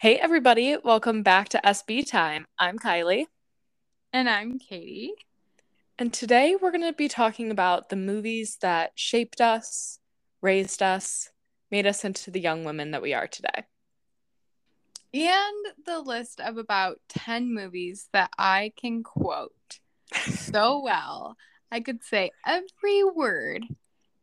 Hey, 0.00 0.16
everybody, 0.16 0.78
welcome 0.82 1.22
back 1.22 1.50
to 1.50 1.60
SB 1.62 2.08
Time. 2.10 2.46
I'm 2.58 2.78
Kiley, 2.78 3.26
And 4.14 4.30
I'm 4.30 4.58
Katie. 4.58 5.12
and 5.98 6.10
today 6.10 6.56
we're 6.56 6.70
going 6.70 6.86
to 6.86 6.94
be 6.94 7.06
talking 7.08 7.50
about 7.50 7.90
the 7.90 7.96
movies 7.96 8.56
that 8.62 8.92
shaped 8.94 9.42
us, 9.42 9.98
raised 10.40 10.82
us, 10.82 11.28
made 11.70 11.86
us 11.86 12.02
into 12.02 12.30
the 12.30 12.40
young 12.40 12.64
women 12.64 12.92
that 12.92 13.02
we 13.02 13.12
are 13.12 13.26
today. 13.26 13.66
And 15.12 15.66
the 15.84 16.00
list 16.00 16.40
of 16.40 16.56
about 16.56 17.00
10 17.10 17.52
movies 17.52 18.08
that 18.14 18.30
I 18.38 18.72
can 18.80 19.02
quote 19.02 19.80
so 20.14 20.80
well. 20.80 21.36
I 21.70 21.80
could 21.80 22.02
say 22.02 22.30
every 22.46 23.04
word. 23.04 23.64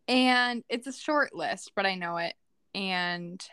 And 0.07 0.63
it's 0.69 0.87
a 0.87 0.93
short 0.93 1.35
list, 1.35 1.73
but 1.75 1.85
I 1.85 1.93
know 1.93 2.17
it. 2.17 2.33
And 2.73 3.45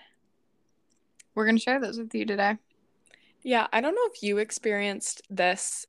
we're 1.35 1.45
going 1.45 1.57
to 1.57 1.62
share 1.62 1.80
those 1.80 1.98
with 1.98 2.14
you 2.14 2.25
today. 2.25 2.57
Yeah, 3.43 3.66
I 3.73 3.80
don't 3.80 3.95
know 3.95 4.09
if 4.12 4.23
you 4.23 4.38
experienced 4.38 5.23
this 5.29 5.87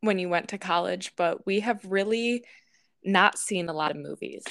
when 0.00 0.18
you 0.18 0.28
went 0.28 0.48
to 0.48 0.58
college, 0.58 1.12
but 1.16 1.46
we 1.46 1.60
have 1.60 1.84
really 1.84 2.44
not 3.04 3.38
seen 3.38 3.68
a 3.68 3.72
lot 3.72 3.90
of 3.90 3.96
movies. 3.96 4.44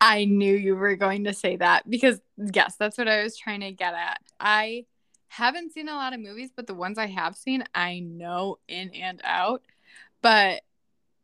I 0.00 0.24
knew 0.24 0.54
you 0.54 0.76
were 0.76 0.96
going 0.96 1.24
to 1.24 1.34
say 1.34 1.56
that 1.56 1.88
because, 1.88 2.20
yes, 2.54 2.76
that's 2.78 2.96
what 2.96 3.08
I 3.08 3.22
was 3.22 3.36
trying 3.36 3.60
to 3.60 3.72
get 3.72 3.92
at. 3.92 4.20
I 4.38 4.86
haven't 5.28 5.72
seen 5.72 5.88
a 5.88 5.94
lot 5.94 6.14
of 6.14 6.20
movies, 6.20 6.50
but 6.54 6.66
the 6.66 6.74
ones 6.74 6.96
I 6.96 7.06
have 7.06 7.36
seen, 7.36 7.64
I 7.74 8.00
know 8.00 8.58
in 8.66 8.90
and 8.94 9.20
out. 9.22 9.62
But 10.22 10.62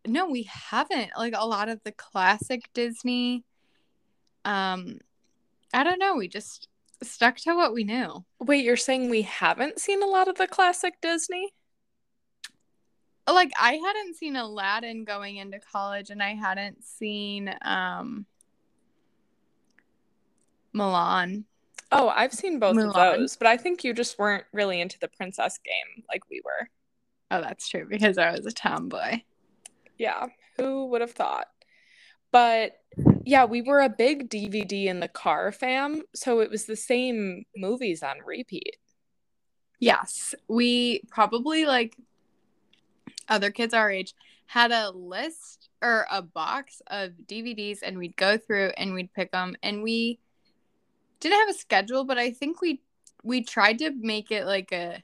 no, 0.06 0.28
we 0.28 0.44
haven't. 0.44 1.10
Like 1.16 1.34
a 1.36 1.46
lot 1.46 1.68
of 1.68 1.80
the 1.84 1.92
classic 1.92 2.68
Disney. 2.74 3.44
Um, 4.44 4.98
I 5.72 5.82
don't 5.82 5.98
know. 5.98 6.16
We 6.16 6.28
just 6.28 6.68
stuck 7.02 7.36
to 7.38 7.54
what 7.54 7.74
we 7.74 7.84
knew. 7.84 8.24
Wait, 8.40 8.64
you're 8.64 8.76
saying 8.76 9.10
we 9.10 9.22
haven't 9.22 9.78
seen 9.80 10.02
a 10.02 10.06
lot 10.06 10.28
of 10.28 10.36
the 10.36 10.46
classic 10.46 10.94
Disney? 11.00 11.52
Like 13.28 13.52
I 13.60 13.72
hadn't 13.72 14.16
seen 14.16 14.36
Aladdin 14.36 15.04
going 15.04 15.36
into 15.36 15.58
college, 15.58 16.10
and 16.10 16.22
I 16.22 16.34
hadn't 16.34 16.84
seen 16.84 17.52
um 17.62 18.26
Mulan. 20.74 21.44
Oh, 21.90 22.08
I've 22.08 22.32
seen 22.32 22.58
both 22.58 22.76
of 22.76 22.94
those, 22.94 23.36
but 23.36 23.46
I 23.46 23.56
think 23.56 23.84
you 23.84 23.92
just 23.94 24.18
weren't 24.18 24.44
really 24.52 24.80
into 24.80 24.98
the 24.98 25.08
princess 25.08 25.58
game 25.58 26.04
like 26.08 26.22
we 26.30 26.40
were. 26.44 26.68
Oh, 27.30 27.40
that's 27.40 27.68
true 27.68 27.86
because 27.88 28.18
I 28.18 28.32
was 28.32 28.46
a 28.46 28.52
tomboy. 28.52 29.22
Yeah, 29.98 30.26
who 30.56 30.86
would 30.86 31.00
have 31.00 31.12
thought? 31.12 31.46
But 32.32 32.72
yeah, 33.26 33.44
we 33.44 33.60
were 33.60 33.80
a 33.80 33.88
big 33.88 34.30
DVD 34.30 34.86
in 34.86 35.00
the 35.00 35.08
car 35.08 35.50
fam, 35.50 36.02
so 36.14 36.38
it 36.38 36.48
was 36.48 36.64
the 36.64 36.76
same 36.76 37.44
movies 37.56 38.04
on 38.04 38.18
repeat. 38.24 38.76
Yes, 39.80 40.32
we 40.46 41.02
probably 41.10 41.66
like 41.66 41.96
other 43.28 43.50
kids 43.50 43.74
our 43.74 43.90
age 43.90 44.14
had 44.46 44.70
a 44.70 44.90
list 44.90 45.70
or 45.82 46.06
a 46.08 46.22
box 46.22 46.80
of 46.86 47.10
DVDs 47.26 47.80
and 47.82 47.98
we'd 47.98 48.16
go 48.16 48.38
through 48.38 48.70
and 48.76 48.94
we'd 48.94 49.12
pick 49.12 49.32
them 49.32 49.56
and 49.60 49.82
we 49.82 50.20
didn't 51.18 51.40
have 51.40 51.48
a 51.48 51.58
schedule 51.58 52.04
but 52.04 52.18
I 52.18 52.30
think 52.30 52.60
we 52.60 52.80
we 53.24 53.42
tried 53.42 53.80
to 53.80 53.90
make 53.90 54.30
it 54.30 54.46
like 54.46 54.70
a 54.70 55.02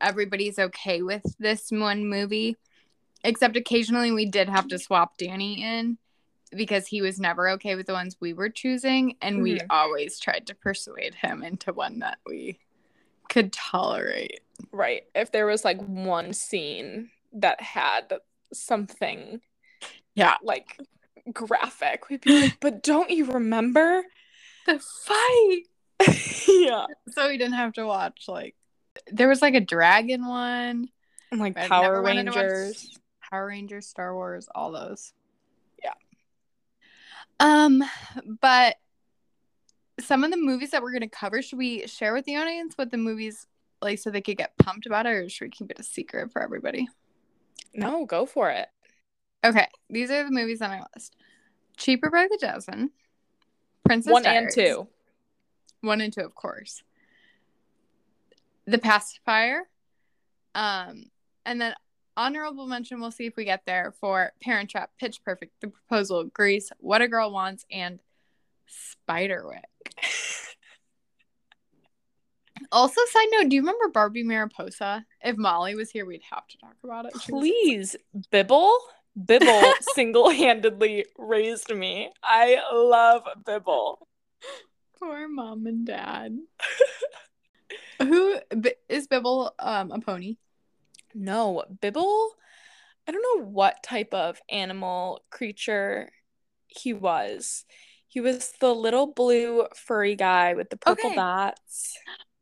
everybody's 0.00 0.58
okay 0.58 1.02
with 1.02 1.22
this 1.38 1.70
one 1.70 2.04
movie 2.04 2.56
except 3.22 3.56
occasionally 3.56 4.10
we 4.10 4.26
did 4.26 4.48
have 4.48 4.66
to 4.66 4.78
swap 4.78 5.16
Danny 5.16 5.62
in 5.62 5.96
because 6.54 6.86
he 6.86 7.00
was 7.02 7.20
never 7.20 7.48
okay 7.50 7.74
with 7.76 7.86
the 7.86 7.92
ones 7.92 8.16
we 8.20 8.32
were 8.32 8.48
choosing 8.48 9.16
and 9.22 9.42
we 9.42 9.58
Mhm. 9.58 9.66
always 9.70 10.18
tried 10.18 10.46
to 10.48 10.54
persuade 10.54 11.14
him 11.14 11.42
into 11.42 11.72
one 11.72 12.00
that 12.00 12.18
we 12.26 12.58
could 13.28 13.52
tolerate. 13.52 14.40
Right. 14.72 15.04
If 15.14 15.30
there 15.30 15.46
was 15.46 15.64
like 15.64 15.80
one 15.80 16.32
scene 16.32 17.10
that 17.34 17.60
had 17.60 18.12
something 18.52 19.40
Yeah. 20.14 20.36
like 20.42 20.78
graphic, 21.32 22.08
we'd 22.08 22.20
be 22.22 22.40
like, 22.42 22.56
but 22.60 22.82
don't 22.82 23.10
you 23.10 23.26
remember? 23.26 24.02
The 24.66 24.80
fight. 25.04 25.62
yeah. 26.48 26.86
So 27.10 27.28
we 27.28 27.38
didn't 27.38 27.54
have 27.54 27.74
to 27.74 27.86
watch 27.86 28.24
like 28.26 28.56
there 29.06 29.28
was 29.28 29.40
like 29.40 29.54
a 29.54 29.60
dragon 29.60 30.26
one, 30.26 30.88
And 31.30 31.40
like 31.40 31.54
Power 31.54 31.82
never 31.84 32.02
wanted 32.02 32.24
to 32.24 32.30
watch- 32.30 32.36
Rangers. 32.38 32.98
Power 33.30 33.46
Rangers, 33.46 33.86
Star 33.86 34.12
Wars, 34.14 34.48
all 34.52 34.72
those. 34.72 35.12
Um, 37.40 37.82
but 38.40 38.76
some 39.98 40.24
of 40.24 40.30
the 40.30 40.36
movies 40.36 40.70
that 40.70 40.82
we're 40.82 40.92
gonna 40.92 41.08
cover, 41.08 41.42
should 41.42 41.58
we 41.58 41.86
share 41.86 42.12
with 42.12 42.24
the 42.26 42.36
audience 42.36 42.74
what 42.76 42.90
the 42.90 42.96
movies 42.96 43.46
like 43.82 43.98
so 43.98 44.10
they 44.10 44.20
could 44.20 44.36
get 44.36 44.56
pumped 44.58 44.86
about 44.86 45.06
it, 45.06 45.10
or 45.10 45.28
should 45.28 45.46
we 45.46 45.50
keep 45.50 45.70
it 45.70 45.80
a 45.80 45.82
secret 45.82 46.30
for 46.30 46.42
everybody? 46.42 46.88
No, 47.74 48.04
go 48.04 48.26
for 48.26 48.50
it. 48.50 48.68
Okay, 49.42 49.66
these 49.88 50.10
are 50.10 50.22
the 50.24 50.30
movies 50.30 50.60
on 50.60 50.70
my 50.70 50.82
list: 50.94 51.16
Cheaper 51.76 52.10
by 52.10 52.28
the 52.30 52.38
Dozen, 52.40 52.90
Princess 53.84 54.12
One 54.12 54.26
and 54.26 54.48
Diaries. 54.48 54.54
two. 54.54 54.88
one 55.80 56.00
and 56.02 56.12
two, 56.12 56.20
of 56.20 56.34
course. 56.34 56.82
The 58.66 58.78
Pacifier, 58.78 59.62
um, 60.54 61.06
and 61.46 61.60
then 61.60 61.74
honorable 62.20 62.66
mention. 62.66 63.00
We'll 63.00 63.10
see 63.10 63.26
if 63.26 63.36
we 63.36 63.44
get 63.44 63.62
there 63.66 63.94
for 64.00 64.32
Parent 64.42 64.70
Trap, 64.70 64.90
Pitch 64.98 65.22
Perfect, 65.24 65.52
The 65.60 65.68
Proposal, 65.68 66.24
Grease, 66.24 66.70
What 66.78 67.00
a 67.02 67.08
Girl 67.08 67.32
Wants, 67.32 67.64
and 67.70 67.98
Spiderwick. 69.08 69.62
Also, 72.72 73.00
side 73.10 73.26
note, 73.32 73.48
do 73.48 73.56
you 73.56 73.62
remember 73.62 73.88
Barbie 73.88 74.22
Mariposa? 74.22 75.04
If 75.24 75.36
Molly 75.38 75.74
was 75.74 75.90
here, 75.90 76.04
we'd 76.04 76.22
have 76.30 76.46
to 76.48 76.58
talk 76.58 76.76
about 76.84 77.06
it. 77.06 77.14
Was- 77.14 77.24
Please, 77.24 77.96
Bibble. 78.30 78.76
Bibble 79.16 79.72
single 79.94 80.30
handedly 80.30 81.06
raised 81.18 81.74
me. 81.74 82.12
I 82.22 82.60
love 82.72 83.22
Bibble. 83.44 84.06
Poor 84.98 85.26
mom 85.26 85.66
and 85.66 85.86
dad. 85.86 86.38
Who 88.02 88.38
is 88.88 89.06
Bibble? 89.08 89.52
Um, 89.58 89.90
a 89.90 89.98
pony. 89.98 90.36
No, 91.14 91.64
Bibble, 91.80 92.34
I 93.06 93.12
don't 93.12 93.40
know 93.40 93.44
what 93.46 93.82
type 93.82 94.14
of 94.14 94.40
animal 94.50 95.22
creature 95.30 96.10
he 96.68 96.92
was. 96.92 97.64
He 98.08 98.20
was 98.20 98.52
the 98.60 98.74
little 98.74 99.08
blue 99.08 99.66
furry 99.74 100.16
guy 100.16 100.54
with 100.54 100.70
the 100.70 100.76
purple 100.76 101.10
Okay. 101.10 101.16
dots. 101.16 101.98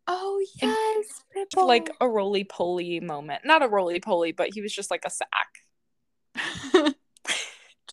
Oh 0.07 0.43
yes, 0.63 1.23
Bibble. 1.35 1.67
Like 1.67 1.91
a 2.01 2.09
roly 2.09 2.45
poly 2.45 3.01
moment. 3.01 3.43
Not 3.45 3.63
a 3.63 3.69
roly 3.69 4.01
poly, 4.01 4.33
but 4.33 4.51
he 4.55 4.63
was 4.63 4.73
just 4.73 4.91
like 4.91 5.05
a 5.05 5.11
sack. 5.11 5.49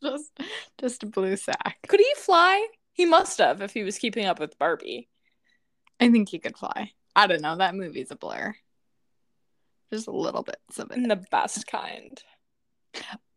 just 0.02 0.32
just 0.80 1.04
a 1.04 1.06
blue 1.06 1.36
sack. 1.38 1.78
Could 1.88 2.00
he 2.00 2.14
fly? 2.18 2.68
He 2.94 3.06
must 3.06 3.38
have 3.40 3.62
if 3.62 3.74
he 3.74 3.84
was 3.84 3.98
keeping 3.98 4.26
up 4.26 4.40
with 4.40 4.58
Barbie. 4.58 5.10
I 6.00 6.10
think 6.12 6.30
he 6.30 6.40
could 6.40 6.58
fly. 6.58 6.94
I 7.16 7.28
don't 7.28 7.42
know. 7.42 7.56
That 7.58 7.76
movie's 7.76 8.12
a 8.12 8.16
blur. 8.16 8.56
Just 9.94 10.08
a 10.08 10.12
little 10.12 10.44
bit 10.44 10.58
of 10.78 10.92
it. 10.92 10.98
In 10.98 11.08
the 11.08 11.24
best 11.32 11.68
kind. 11.68 12.22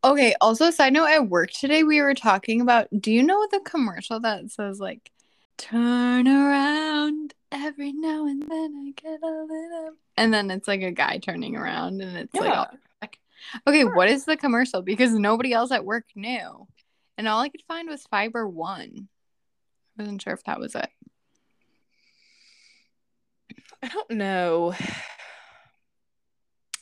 Okay. 0.05 0.35
Also, 0.41 0.71
side 0.71 0.93
note: 0.93 1.07
at 1.09 1.29
work 1.29 1.51
today, 1.51 1.83
we 1.83 2.01
were 2.01 2.15
talking 2.15 2.61
about. 2.61 2.89
Do 2.99 3.13
you 3.13 3.23
know 3.23 3.47
the 3.51 3.61
commercial 3.61 4.21
that 4.21 4.51
says 4.51 4.81
like, 4.81 5.11
"Turn 5.57 6.27
around 6.29 7.35
every 7.53 7.93
now 7.93 8.27
and 8.27 8.43
then 8.43 8.75
I 8.87 8.93
get 9.01 9.21
a 9.23 9.27
little," 9.27 9.91
and 10.17 10.33
then 10.33 10.51
it's 10.51 10.69
like 10.69 10.83
a 10.83 10.91
guy 10.93 11.19
turning 11.19 11.57
around, 11.57 12.01
and 12.01 12.17
it's 12.17 12.35
like, 12.35 12.57
all- 12.57 12.69
okay, 13.67 13.81
Sure. 13.83 13.95
what 13.95 14.09
is 14.09 14.25
the 14.25 14.37
commercial? 14.37 14.83
Because 14.83 15.13
nobody 15.13 15.53
else 15.53 15.71
at 15.73 15.85
work 15.85 16.07
knew, 16.15 16.67
and 17.17 17.29
all 17.29 17.41
I 17.41 17.49
could 17.49 17.63
find 17.69 17.89
was 17.89 18.05
Fiber 18.07 18.49
One. 18.49 19.09
I 19.99 20.03
wasn't 20.03 20.23
sure 20.23 20.33
if 20.35 20.45
that 20.45 20.61
was 20.61 20.75
it. 20.75 20.89
I 23.83 23.89
don't 23.89 24.11
know. 24.13 24.75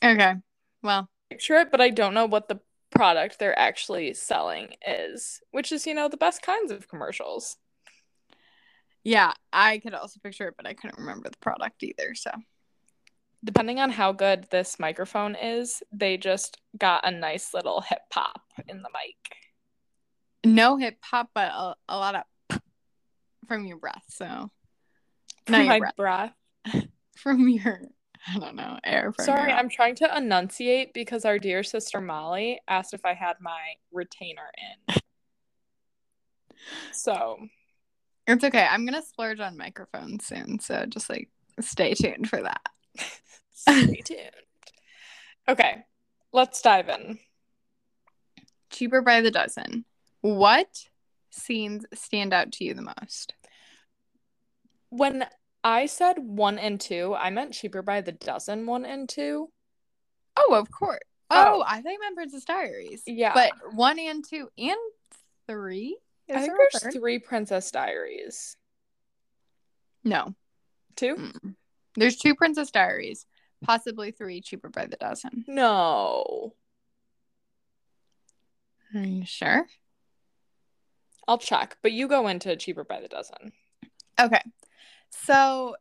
Okay. 0.03 0.35
Well, 0.83 1.09
Picture 1.29 1.55
it, 1.55 1.71
but 1.71 1.81
I 1.81 1.89
don't 1.89 2.13
know 2.13 2.25
what 2.25 2.47
the 2.47 2.59
product 2.89 3.37
they're 3.39 3.57
actually 3.57 4.13
selling 4.13 4.75
is, 4.87 5.41
which 5.51 5.71
is, 5.73 5.85
you 5.85 5.93
know, 5.93 6.07
the 6.07 6.17
best 6.17 6.41
kinds 6.41 6.71
of 6.71 6.87
commercials. 6.87 7.57
yeah, 9.03 9.33
I 9.51 9.79
could 9.79 9.93
also 9.93 10.19
picture 10.23 10.47
it, 10.47 10.53
but 10.57 10.65
I 10.67 10.73
couldn't 10.73 10.99
remember 10.99 11.29
the 11.29 11.37
product 11.37 11.83
either. 11.83 12.13
So, 12.15 12.31
Depending 13.43 13.79
on 13.79 13.91
how 13.91 14.13
good 14.13 14.47
this 14.49 14.79
microphone 14.79 15.35
is, 15.35 15.83
they 15.91 16.17
just 16.17 16.57
got 16.77 17.07
a 17.07 17.11
nice 17.11 17.53
little 17.53 17.81
hip 17.81 18.01
pop 18.09 18.41
in 18.67 18.81
the 18.81 18.89
mic. 18.89 19.15
no 20.43 20.77
hip 20.77 20.97
hop, 21.03 21.29
but 21.35 21.49
a, 21.51 21.75
a 21.89 21.97
lot 21.97 22.15
of 22.49 22.59
from 23.47 23.65
your 23.65 23.77
breath. 23.77 24.03
So, 24.09 24.49
your 25.47 25.65
My 25.65 25.79
breath, 25.79 25.95
breath. 25.95 26.33
from 27.17 27.47
your, 27.47 27.81
I 28.35 28.39
don't 28.39 28.55
know, 28.55 28.77
air. 28.83 29.13
Sorry, 29.19 29.51
I'm 29.51 29.69
trying 29.69 29.95
to 29.95 30.17
enunciate 30.17 30.93
because 30.93 31.23
our 31.25 31.39
dear 31.39 31.63
sister 31.63 32.01
Molly 32.01 32.59
asked 32.67 32.93
if 32.93 33.05
I 33.05 33.13
had 33.13 33.37
my 33.39 33.75
retainer 33.91 34.51
in. 34.89 34.95
So 36.91 37.37
It's 38.25 38.43
okay. 38.43 38.67
I'm 38.69 38.85
gonna 38.85 39.01
splurge 39.01 39.39
on 39.39 39.57
microphones 39.57 40.25
soon. 40.25 40.59
So 40.59 40.85
just 40.85 41.09
like 41.09 41.29
Stay 41.59 41.93
tuned 41.93 42.29
for 42.29 42.41
that. 42.41 42.61
Stay 43.53 44.01
tuned. 44.03 44.31
Okay, 45.47 45.77
let's 46.33 46.61
dive 46.61 46.89
in. 46.89 47.19
Cheaper 48.69 49.01
by 49.01 49.21
the 49.21 49.31
dozen. 49.31 49.85
What 50.21 50.85
scenes 51.31 51.85
stand 51.93 52.33
out 52.33 52.51
to 52.53 52.65
you 52.65 52.73
the 52.73 52.93
most? 52.99 53.33
When 54.89 55.25
I 55.67 55.87
said 55.87 56.15
one 56.19 56.57
and 56.59 56.79
two, 56.79 57.13
I 57.13 57.29
meant 57.29 57.51
cheaper 57.51 57.81
by 57.81 57.99
the 57.99 58.13
dozen 58.13 58.65
one 58.65 58.85
and 58.85 59.09
two. 59.09 59.49
Oh, 60.37 60.55
of 60.55 60.71
course. 60.71 61.01
Oh, 61.29 61.61
I 61.67 61.81
think 61.81 61.99
I 62.01 62.05
meant 62.05 62.15
Princess 62.15 62.45
Diaries. 62.45 63.03
Yeah. 63.05 63.33
But 63.33 63.51
one 63.73 63.99
and 63.99 64.23
two 64.25 64.47
and 64.57 64.77
three? 65.45 65.97
Is 66.29 66.37
I 66.37 66.39
think 66.39 66.53
there's 66.71 66.95
three 66.95 67.19
Princess 67.19 67.69
Diaries. 67.69 68.55
No. 70.05 70.35
2 70.95 71.15
Mm. 71.15 71.55
There's 71.95 72.15
two 72.15 72.33
Princess 72.33 72.71
Diaries, 72.71 73.25
possibly 73.61 74.11
three 74.11 74.39
cheaper 74.39 74.69
by 74.69 74.85
the 74.85 74.95
dozen. 74.95 75.43
No. 75.49 76.53
Are 78.95 79.01
you 79.01 79.25
sure? 79.25 79.67
I'll 81.27 81.37
check, 81.37 81.75
but 81.81 81.91
you 81.91 82.07
go 82.07 82.29
into 82.29 82.55
cheaper 82.55 82.85
by 82.85 83.01
the 83.01 83.09
dozen. 83.09 83.51
Okay. 84.17 84.41
So 85.11 85.75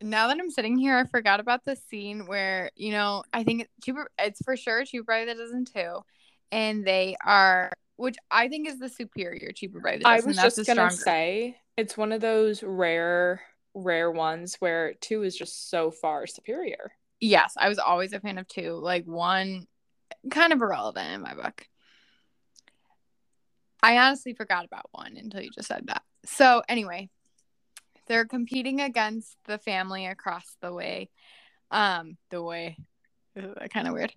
now 0.00 0.28
that 0.28 0.38
I'm 0.38 0.50
sitting 0.50 0.76
here, 0.76 0.96
I 0.96 1.04
forgot 1.04 1.40
about 1.40 1.64
the 1.64 1.76
scene 1.76 2.26
where, 2.26 2.70
you 2.76 2.92
know, 2.92 3.22
I 3.32 3.44
think 3.44 3.62
it's 3.62 3.70
cheaper 3.82 4.08
it's 4.18 4.40
for 4.44 4.56
sure 4.56 4.84
cheaper 4.84 5.04
by 5.04 5.24
the 5.24 5.34
dozen 5.34 5.64
too. 5.64 6.00
And 6.52 6.84
they 6.86 7.16
are 7.24 7.72
which 7.96 8.16
I 8.30 8.48
think 8.48 8.68
is 8.68 8.78
the 8.78 8.90
superior 8.90 9.52
cheaper 9.52 9.80
by 9.80 9.92
the 9.92 10.04
dozen. 10.04 10.12
I 10.12 10.26
was 10.26 10.36
That's 10.36 10.56
just 10.56 10.66
gonna 10.66 10.90
stronger. 10.90 10.96
say 10.96 11.56
it's 11.76 11.96
one 11.96 12.12
of 12.12 12.20
those 12.20 12.62
rare, 12.62 13.42
rare 13.74 14.10
ones 14.10 14.56
where 14.58 14.94
two 14.94 15.22
is 15.22 15.36
just 15.36 15.70
so 15.70 15.90
far 15.90 16.26
superior. 16.26 16.92
Yes, 17.20 17.54
I 17.56 17.68
was 17.68 17.78
always 17.78 18.12
a 18.12 18.20
fan 18.20 18.38
of 18.38 18.46
two. 18.46 18.72
Like 18.72 19.06
one 19.06 19.66
kind 20.30 20.52
of 20.52 20.60
irrelevant 20.60 21.08
in 21.10 21.22
my 21.22 21.34
book. 21.34 21.66
I 23.82 23.98
honestly 23.98 24.34
forgot 24.34 24.64
about 24.64 24.88
one 24.90 25.16
until 25.16 25.42
you 25.42 25.50
just 25.50 25.68
said 25.68 25.86
that. 25.86 26.02
So 26.24 26.62
anyway, 26.68 27.08
they're 28.06 28.26
competing 28.26 28.80
against 28.80 29.36
the 29.44 29.58
family 29.58 30.06
across 30.06 30.56
the 30.60 30.72
way. 30.72 31.10
Um, 31.70 32.16
the 32.30 32.42
way 32.42 32.76
kind 33.70 33.88
of 33.88 33.94
weird. 33.94 34.12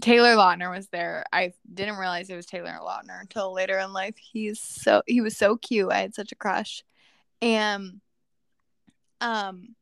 Taylor 0.00 0.34
Lautner 0.34 0.70
was 0.74 0.88
there. 0.88 1.24
I 1.32 1.52
didn't 1.72 1.96
realize 1.96 2.30
it 2.30 2.36
was 2.36 2.46
Taylor 2.46 2.78
Lautner 2.80 3.20
until 3.20 3.52
later 3.52 3.78
in 3.78 3.92
life. 3.92 4.16
He's 4.16 4.60
so 4.60 5.02
he 5.06 5.20
was 5.20 5.36
so 5.36 5.56
cute. 5.56 5.92
I 5.92 6.00
had 6.00 6.14
such 6.14 6.32
a 6.32 6.36
crush. 6.36 6.82
And 7.40 8.00
um 9.20 9.74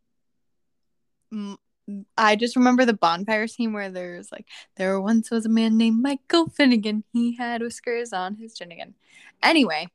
I 2.17 2.37
just 2.37 2.57
remember 2.57 2.85
the 2.85 2.93
bonfire 2.93 3.47
scene 3.47 3.73
where 3.73 3.91
there's 3.91 4.31
like 4.31 4.47
there 4.77 5.01
once 5.01 5.31
was 5.31 5.47
a 5.47 5.49
man 5.49 5.77
named 5.77 6.03
Michael 6.03 6.49
Finnegan. 6.49 7.05
He 7.13 7.37
had 7.37 7.63
whiskers 7.63 8.13
on 8.13 8.37
his 8.37 8.55
chin 8.55 8.73
again. 8.73 8.95
Anyway, 9.43 9.89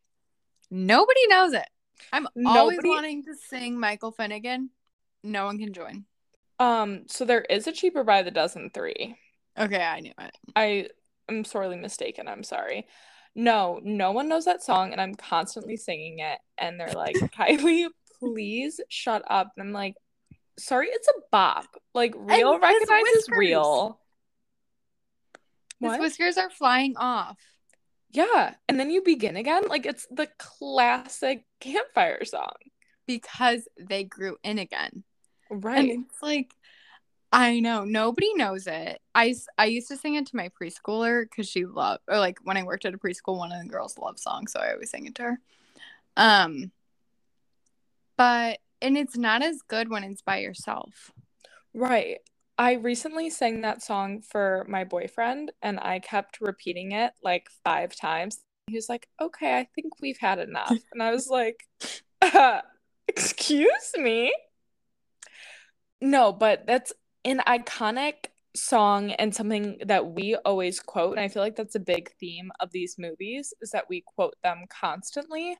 nobody 0.71 1.27
knows 1.27 1.53
it. 1.53 1.67
I'm 2.13 2.27
always 2.45 2.77
Nobody- 2.77 2.89
wanting 2.89 3.23
to 3.25 3.35
sing 3.35 3.79
Michael 3.79 4.11
Finnegan. 4.11 4.69
No 5.23 5.45
one 5.45 5.57
can 5.57 5.73
join. 5.73 6.05
Um, 6.59 7.03
so 7.07 7.25
there 7.25 7.41
is 7.41 7.67
a 7.67 7.71
cheaper 7.71 8.03
by 8.03 8.21
the 8.21 8.31
dozen 8.31 8.69
three. 8.73 9.17
Okay, 9.57 9.81
I 9.83 9.99
knew 10.01 10.13
it. 10.19 10.37
I 10.55 10.87
am 11.29 11.43
sorely 11.43 11.77
mistaken. 11.77 12.27
I'm 12.27 12.43
sorry. 12.43 12.87
No, 13.35 13.79
no 13.83 14.11
one 14.11 14.29
knows 14.29 14.45
that 14.45 14.63
song, 14.63 14.91
and 14.91 15.01
I'm 15.01 15.15
constantly 15.15 15.75
singing 15.77 16.19
it. 16.19 16.39
And 16.57 16.79
they're 16.79 16.93
like, 16.93 17.15
Kiley, 17.37 17.87
please 18.19 18.79
shut 18.89 19.23
up. 19.29 19.51
And 19.57 19.67
I'm 19.67 19.73
like, 19.73 19.95
sorry, 20.57 20.87
it's 20.89 21.07
a 21.07 21.13
bop. 21.31 21.65
Like, 21.93 22.13
real 22.15 22.57
recognizes 22.59 23.27
real. 23.29 23.99
His 25.81 25.89
What? 25.89 25.99
whiskers 25.99 26.37
are 26.37 26.49
flying 26.49 26.95
off 26.97 27.37
Yeah. 28.15 28.55
And 28.69 28.79
then 28.79 28.89
you 28.89 29.01
begin 29.01 29.35
again. 29.35 29.63
Like, 29.67 29.85
it's 29.85 30.07
the 30.09 30.27
classic 30.37 31.45
campfire 31.59 32.23
song. 32.25 32.53
because 33.07 33.67
they 33.79 34.03
grew 34.03 34.37
in 34.43 34.59
again. 34.59 35.03
Right. 35.49 35.77
And 35.77 36.05
it's 36.05 36.21
like, 36.21 36.53
I 37.31 37.59
know 37.59 37.83
nobody 37.83 38.33
knows 38.33 38.67
it. 38.67 38.99
I, 39.13 39.35
I 39.57 39.65
used 39.65 39.89
to 39.89 39.97
sing 39.97 40.15
it 40.15 40.27
to 40.27 40.35
my 40.35 40.49
preschooler 40.59 41.23
because 41.23 41.47
she 41.47 41.65
loved, 41.65 42.01
or 42.07 42.17
like 42.17 42.37
when 42.43 42.57
I 42.57 42.63
worked 42.63 42.85
at 42.85 42.93
a 42.93 42.97
preschool, 42.97 43.37
one 43.37 43.51
of 43.51 43.61
the 43.61 43.69
girls 43.69 43.97
loved 43.97 44.19
songs, 44.19 44.51
so 44.53 44.59
I 44.59 44.73
always 44.73 44.89
sang 44.89 45.05
it 45.05 45.15
to 45.15 45.23
her. 45.23 45.39
Um, 46.17 46.71
but 48.17 48.59
and 48.81 48.97
it's 48.97 49.17
not 49.17 49.41
as 49.43 49.61
good 49.67 49.89
when 49.89 50.03
it's 50.03 50.21
by 50.21 50.37
yourself. 50.37 51.11
Right. 51.73 52.19
I 52.57 52.73
recently 52.73 53.29
sang 53.29 53.61
that 53.61 53.83
song 53.83 54.21
for 54.21 54.65
my 54.69 54.85
boyfriend 54.85 55.51
and 55.61 55.79
I 55.79 55.99
kept 55.99 56.39
repeating 56.39 56.93
it 56.93 57.11
like 57.21 57.49
five 57.63 57.95
times. 57.95 58.39
He 58.67 58.75
was 58.75 58.87
like, 58.87 59.07
okay, 59.21 59.57
I 59.57 59.67
think 59.75 60.01
we've 60.01 60.17
had 60.17 60.39
enough. 60.39 60.77
And 60.93 61.03
I 61.03 61.11
was 61.11 61.27
like, 61.27 61.67
uh, 62.21 62.61
excuse 63.07 63.91
me? 63.97 64.33
No, 65.99 66.31
but 66.31 66.65
that's 66.65 66.93
an 67.25 67.41
iconic 67.45 68.27
song 68.55 69.11
and 69.11 69.35
something 69.35 69.79
that 69.85 70.13
we 70.13 70.35
always 70.45 70.79
quote. 70.79 71.11
And 71.11 71.19
I 71.19 71.27
feel 71.27 71.43
like 71.43 71.57
that's 71.57 71.75
a 71.75 71.79
big 71.79 72.11
theme 72.19 72.51
of 72.61 72.71
these 72.71 72.95
movies 72.97 73.53
is 73.61 73.71
that 73.71 73.89
we 73.89 74.01
quote 74.15 74.35
them 74.43 74.63
constantly. 74.69 75.57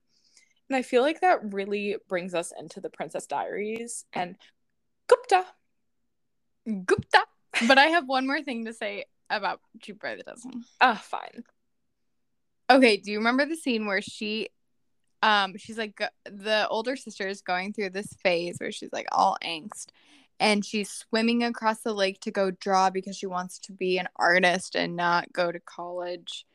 And 0.70 0.78
I 0.78 0.82
feel 0.82 1.02
like 1.02 1.22
that 1.22 1.54
really 1.54 1.98
brings 2.08 2.34
us 2.34 2.54
into 2.58 2.80
the 2.80 2.90
Princess 2.90 3.28
Diaries 3.28 4.06
and 4.14 4.38
Gupta. 5.08 5.46
Gupta. 6.66 7.24
But 7.68 7.78
I 7.78 7.88
have 7.88 8.08
one 8.08 8.28
more 8.28 8.42
thing 8.42 8.66
to 8.66 8.74
say 8.74 9.06
about 9.30 9.60
Cheap 9.82 10.02
by 10.02 10.16
the 10.16 10.24
Dozen. 10.24 10.66
Ah, 10.82 11.02
fine. 11.04 11.44
Okay, 12.70 12.98
do 12.98 13.12
you 13.12 13.20
remember 13.20 13.46
the 13.46 13.56
scene 13.56 13.86
where 13.86 14.02
she 14.02 14.50
um 15.22 15.56
she's 15.58 15.78
like 15.78 16.02
the 16.26 16.68
older 16.68 16.96
sister 16.96 17.28
is 17.28 17.42
going 17.42 17.74
through 17.74 17.90
this 17.90 18.14
phase 18.22 18.58
where 18.60 18.72
she's 18.72 18.92
like 18.92 19.08
all 19.12 19.38
angst 19.44 19.88
and 20.40 20.66
she's 20.66 20.92
swimming 20.92 21.44
across 21.44 21.80
the 21.82 21.94
lake 21.94 22.20
to 22.20 22.32
go 22.32 22.52
draw 22.52 22.90
because 22.90 23.16
she 23.16 23.26
wants 23.26 23.58
to 23.60 23.72
be 23.72 23.98
an 23.98 24.08
artist 24.18 24.76
and 24.76 24.96
not 24.96 25.32
go 25.32 25.52
to 25.52 25.60
college 25.60 26.46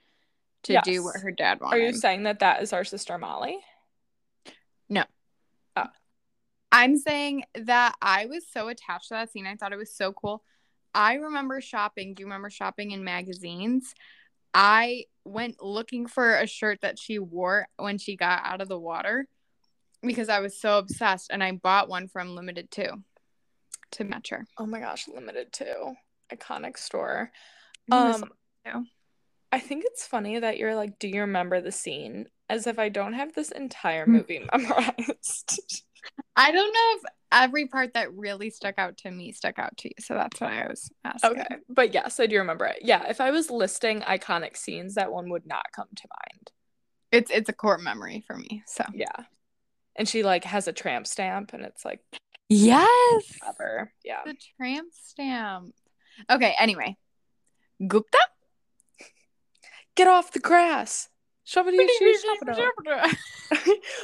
to 0.64 0.78
do 0.84 1.02
what 1.02 1.16
her 1.20 1.30
dad 1.30 1.58
wants. 1.60 1.74
Are 1.74 1.78
you 1.78 1.94
saying 1.94 2.24
that 2.24 2.40
that 2.40 2.62
is 2.62 2.74
our 2.74 2.84
sister 2.84 3.16
Molly? 3.16 3.58
I'm 6.72 6.96
saying 6.96 7.44
that 7.54 7.94
I 8.00 8.26
was 8.26 8.44
so 8.50 8.68
attached 8.68 9.08
to 9.08 9.14
that 9.14 9.32
scene. 9.32 9.46
I 9.46 9.56
thought 9.56 9.72
it 9.72 9.78
was 9.78 9.94
so 9.94 10.12
cool. 10.12 10.42
I 10.94 11.14
remember 11.14 11.60
shopping. 11.60 12.14
Do 12.14 12.22
you 12.22 12.26
remember 12.26 12.50
shopping 12.50 12.90
in 12.92 13.04
magazines? 13.04 13.94
I 14.54 15.04
went 15.24 15.62
looking 15.62 16.06
for 16.06 16.34
a 16.34 16.46
shirt 16.46 16.80
that 16.82 16.98
she 16.98 17.18
wore 17.18 17.68
when 17.76 17.98
she 17.98 18.16
got 18.16 18.42
out 18.44 18.60
of 18.60 18.68
the 18.68 18.78
water 18.78 19.26
because 20.02 20.28
I 20.28 20.40
was 20.40 20.58
so 20.60 20.78
obsessed 20.78 21.30
and 21.30 21.42
I 21.42 21.52
bought 21.52 21.88
one 21.88 22.08
from 22.08 22.34
Limited 22.34 22.70
too 22.70 23.04
to 23.92 24.04
match 24.04 24.30
her. 24.30 24.46
Oh 24.58 24.66
my 24.66 24.80
gosh, 24.80 25.08
limited 25.08 25.52
too. 25.52 25.94
Iconic 26.32 26.78
store. 26.78 27.30
Um. 27.90 28.30
I 29.52 29.58
think 29.58 29.82
it's 29.84 30.06
funny 30.06 30.38
that 30.38 30.58
you're 30.58 30.76
like, 30.76 31.00
do 31.00 31.08
you 31.08 31.22
remember 31.22 31.60
the 31.60 31.72
scene? 31.72 32.26
As 32.48 32.68
if 32.68 32.78
I 32.78 32.88
don't 32.88 33.14
have 33.14 33.34
this 33.34 33.50
entire 33.50 34.04
Hmm. 34.04 34.12
movie 34.12 34.46
memorized. 34.52 35.82
I 36.40 36.52
don't 36.52 36.72
know 36.72 36.94
if 36.96 37.02
every 37.32 37.66
part 37.66 37.94
that 37.94 38.12
really 38.14 38.48
stuck 38.50 38.78
out 38.78 38.96
to 38.98 39.10
me 39.10 39.32
stuck 39.32 39.58
out 39.58 39.76
to 39.78 39.88
you. 39.88 39.94
So 39.98 40.14
that's 40.14 40.40
why 40.40 40.62
I 40.62 40.68
was 40.68 40.90
asking. 41.04 41.30
okay. 41.32 41.56
But 41.68 41.92
yes, 41.92 42.18
I 42.18 42.26
do 42.26 42.38
remember 42.38 42.64
it. 42.64 42.78
Yeah, 42.82 43.08
if 43.08 43.20
I 43.20 43.30
was 43.30 43.50
listing 43.50 44.00
iconic 44.00 44.56
scenes, 44.56 44.94
that 44.94 45.12
one 45.12 45.28
would 45.30 45.46
not 45.46 45.66
come 45.74 45.88
to 45.94 46.08
mind. 46.08 46.50
It's 47.12 47.30
it's 47.30 47.48
a 47.48 47.52
core 47.52 47.78
memory 47.78 48.24
for 48.26 48.36
me. 48.36 48.62
So 48.66 48.84
Yeah. 48.94 49.24
And 49.96 50.08
she 50.08 50.22
like 50.22 50.44
has 50.44 50.66
a 50.66 50.72
tramp 50.72 51.06
stamp 51.06 51.52
and 51.52 51.64
it's 51.64 51.84
like 51.84 52.00
Yes. 52.48 53.38
Yeah. 54.04 54.22
The 54.24 54.34
tramp 54.56 54.92
stamp. 54.92 55.74
Okay, 56.28 56.54
anyway. 56.58 56.96
Gupta? 57.86 58.18
Get 59.94 60.08
off 60.08 60.32
the 60.32 60.40
grass. 60.40 61.08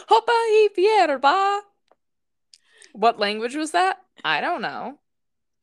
Hoppa 0.08 0.32
y 0.50 0.68
hierba. 0.76 1.60
What 2.96 3.18
language 3.18 3.54
was 3.54 3.72
that? 3.72 3.98
I 4.24 4.40
don't 4.40 4.62
know. 4.62 4.98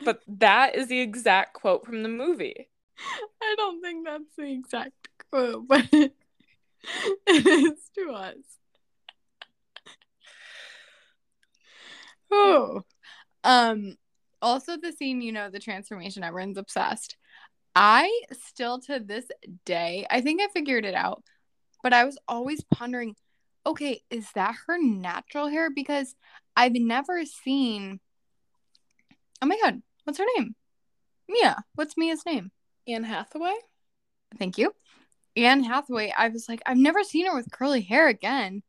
But 0.06 0.22
that 0.28 0.76
is 0.76 0.88
the 0.88 1.00
exact 1.00 1.54
quote 1.54 1.84
from 1.84 2.04
the 2.04 2.10
movie. 2.10 2.70
I 3.42 3.56
don't 3.58 3.82
think 3.82 4.06
that's 4.06 4.36
the 4.38 4.52
exact 4.52 5.10
quote, 5.32 5.68
but 5.68 5.86
it 5.92 6.14
is 7.28 7.90
to 7.96 8.12
us. 8.12 8.36
Oh. 12.32 12.84
Um 13.44 13.98
also 14.42 14.78
the 14.78 14.92
scene, 14.92 15.22
you 15.22 15.32
know, 15.32 15.50
the 15.50 15.60
transformation, 15.60 16.24
everyone's 16.24 16.58
obsessed. 16.58 17.18
I 17.76 18.12
still 18.32 18.80
to 18.82 19.00
this 19.00 19.26
day, 19.66 20.06
I 20.10 20.22
think 20.22 20.40
I 20.42 20.48
figured 20.50 20.86
it 20.86 20.94
out, 20.94 21.24
but 21.82 21.94
I 21.94 22.04
was 22.04 22.20
always 22.28 22.64
pondering, 22.64 23.16
okay, 23.66 24.02
is 24.10 24.32
that 24.36 24.56
her 24.68 24.78
natural 24.82 25.48
hair? 25.48 25.70
Because 25.70 26.16
I've 26.56 26.74
never 26.74 27.26
seen 27.26 28.00
Oh 29.44 29.46
my 29.46 29.60
god, 29.62 29.82
what's 30.06 30.20
her 30.20 30.26
name? 30.38 30.56
Mia. 31.28 31.66
What's 31.76 31.98
Mia's 31.98 32.26
name? 32.26 32.50
Anne 32.88 33.04
Hathaway. 33.04 33.54
Thank 34.40 34.58
you. 34.58 34.74
Anne 35.36 35.66
Hathaway, 35.66 36.14
I 36.18 36.30
was 36.30 36.48
like, 36.48 36.62
I've 36.66 36.78
never 36.78 37.04
seen 37.04 37.26
her 37.26 37.36
with 37.36 37.52
curly 37.52 37.82
hair 37.82 38.08
again, 38.08 38.64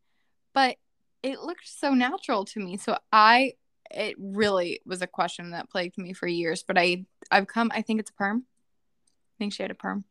but 0.52 0.76
it 1.22 1.38
looked 1.38 1.68
so 1.68 1.94
natural 1.94 2.44
to 2.46 2.58
me. 2.58 2.76
So 2.76 2.98
I, 3.12 3.52
it 3.88 4.16
really 4.18 4.80
was 4.84 5.00
a 5.00 5.06
question 5.06 5.52
that 5.52 5.70
plagued 5.70 5.96
me 5.96 6.12
for 6.12 6.26
years. 6.26 6.64
But 6.66 6.76
I, 6.76 7.04
I've 7.30 7.46
come. 7.46 7.70
I 7.72 7.82
think 7.82 8.00
it's 8.00 8.10
a 8.10 8.14
perm. 8.14 8.44
I 8.44 9.34
think 9.38 9.52
she 9.52 9.62
had 9.62 9.70
a 9.70 9.76
perm. 9.76 10.04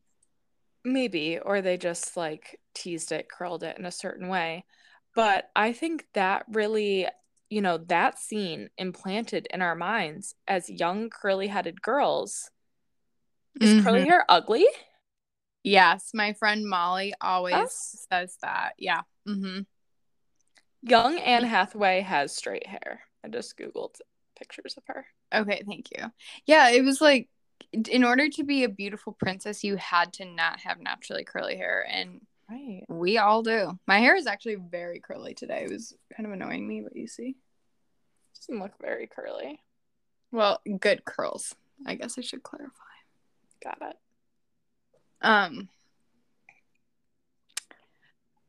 Maybe, 0.85 1.39
or 1.39 1.61
they 1.61 1.77
just 1.77 2.17
like 2.17 2.59
teased 2.73 3.11
it, 3.11 3.29
curled 3.29 3.63
it 3.63 3.77
in 3.77 3.85
a 3.85 3.91
certain 3.91 4.27
way. 4.27 4.65
But 5.15 5.49
I 5.55 5.73
think 5.73 6.07
that 6.13 6.45
really, 6.49 7.07
you 7.49 7.61
know, 7.61 7.77
that 7.77 8.19
scene 8.19 8.69
implanted 8.77 9.47
in 9.53 9.61
our 9.61 9.75
minds 9.75 10.35
as 10.47 10.69
young 10.69 11.09
curly 11.09 11.47
headed 11.47 11.81
girls. 11.81 12.49
Is 13.61 13.83
curly 13.83 14.01
Mhm. 14.01 14.07
hair 14.07 14.25
ugly? 14.27 14.65
Yes, 15.63 16.09
my 16.13 16.33
friend 16.33 16.67
Molly 16.67 17.13
always 17.21 17.55
Us? 17.55 18.07
says 18.11 18.37
that. 18.41 18.73
Yeah. 18.77 19.01
Mm-hmm. 19.27 19.61
Young 20.81 21.17
Anne 21.19 21.45
Hathaway 21.45 22.01
has 22.01 22.35
straight 22.35 22.67
hair. 22.67 23.01
I 23.23 23.29
just 23.29 23.57
Googled 23.57 23.95
pictures 24.35 24.75
of 24.75 24.83
her. 24.87 25.05
Okay, 25.33 25.63
thank 25.65 25.89
you. 25.91 26.11
Yeah, 26.45 26.69
it 26.69 26.83
was 26.83 26.99
like 26.99 27.29
in 27.71 28.03
order 28.03 28.29
to 28.29 28.43
be 28.43 28.63
a 28.63 28.69
beautiful 28.69 29.13
princess, 29.13 29.63
you 29.63 29.75
had 29.77 30.13
to 30.13 30.25
not 30.25 30.59
have 30.61 30.79
naturally 30.79 31.23
curly 31.23 31.55
hair, 31.55 31.85
and 31.89 32.21
Right. 32.49 32.83
we 32.89 33.17
all 33.17 33.41
do. 33.41 33.79
My 33.87 33.99
hair 33.99 34.15
is 34.15 34.27
actually 34.27 34.55
very 34.55 34.99
curly 34.99 35.33
today. 35.33 35.63
It 35.63 35.71
was 35.71 35.95
kind 36.15 36.27
of 36.27 36.33
annoying 36.33 36.67
me, 36.67 36.81
but 36.81 36.95
you 36.95 37.07
see. 37.07 37.29
It 37.29 37.35
doesn't 38.39 38.61
look 38.61 38.73
very 38.81 39.07
curly. 39.07 39.61
Well, 40.31 40.61
good 40.79 41.05
curls. 41.05 41.55
I 41.87 41.95
guess 41.95 42.17
I 42.17 42.21
should 42.21 42.43
clarify. 42.43 42.73
Got 43.63 43.77
it. 43.81 43.97
Um 45.21 45.69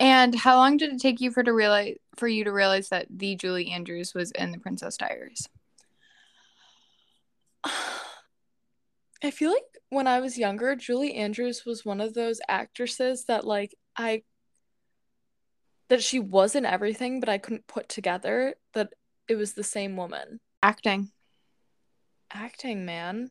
and 0.01 0.35
how 0.35 0.57
long 0.57 0.77
did 0.77 0.93
it 0.93 1.01
take 1.01 1.21
you 1.21 1.31
for 1.31 1.43
to 1.43 1.53
realize 1.53 1.97
for 2.17 2.27
you 2.27 2.45
to 2.45 2.53
realize 2.53 2.89
that 2.89 3.07
the 3.09 3.37
Julie 3.37 3.71
Andrews 3.71 4.13
was 4.13 4.33
in 4.33 4.51
the 4.51 4.59
Princess 4.59 4.97
Diaries? 4.97 5.49
I 9.25 9.31
feel 9.31 9.51
like 9.51 9.63
when 9.89 10.07
I 10.07 10.21
was 10.21 10.37
younger, 10.37 10.77
Julie 10.77 11.15
Andrews 11.15 11.65
was 11.65 11.83
one 11.83 12.03
of 12.03 12.13
those 12.13 12.41
actresses 12.47 13.25
that 13.25 13.47
like 13.47 13.75
I 13.97 14.23
that 15.89 16.03
she 16.03 16.21
was 16.21 16.55
in 16.55 16.67
everything, 16.67 17.21
but 17.21 17.31
I 17.31 17.39
couldn't 17.39 17.67
put 17.67 17.89
together 17.89 18.55
that 18.75 18.93
it 19.27 19.37
was 19.37 19.55
the 19.55 19.65
same 19.65 19.97
woman. 19.97 20.41
Acting. 20.63 21.11
Acting, 22.31 22.85
man. 22.85 23.31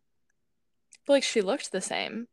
Feel 1.05 1.15
like 1.15 1.23
she 1.23 1.41
looked 1.41 1.71
the 1.71 1.81
same. 1.81 2.27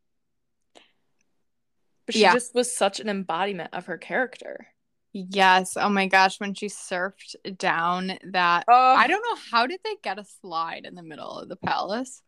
But 2.06 2.14
she 2.14 2.22
Yeah. 2.22 2.32
just 2.32 2.54
was 2.54 2.74
such 2.74 2.98
an 2.98 3.10
embodiment 3.10 3.74
of 3.74 3.86
her 3.86 3.98
character. 3.98 4.68
Yes. 5.12 5.76
Oh 5.76 5.90
my 5.90 6.06
gosh, 6.06 6.40
when 6.40 6.54
she 6.54 6.66
surfed 6.68 7.34
down 7.58 8.18
that 8.30 8.64
Oh, 8.68 8.94
I 8.96 9.06
don't 9.06 9.22
know 9.22 9.42
how 9.50 9.66
did 9.66 9.80
they 9.84 9.96
get 10.02 10.18
a 10.18 10.24
slide 10.24 10.86
in 10.86 10.94
the 10.94 11.02
middle 11.02 11.38
of 11.38 11.48
the 11.50 11.56
palace, 11.56 12.22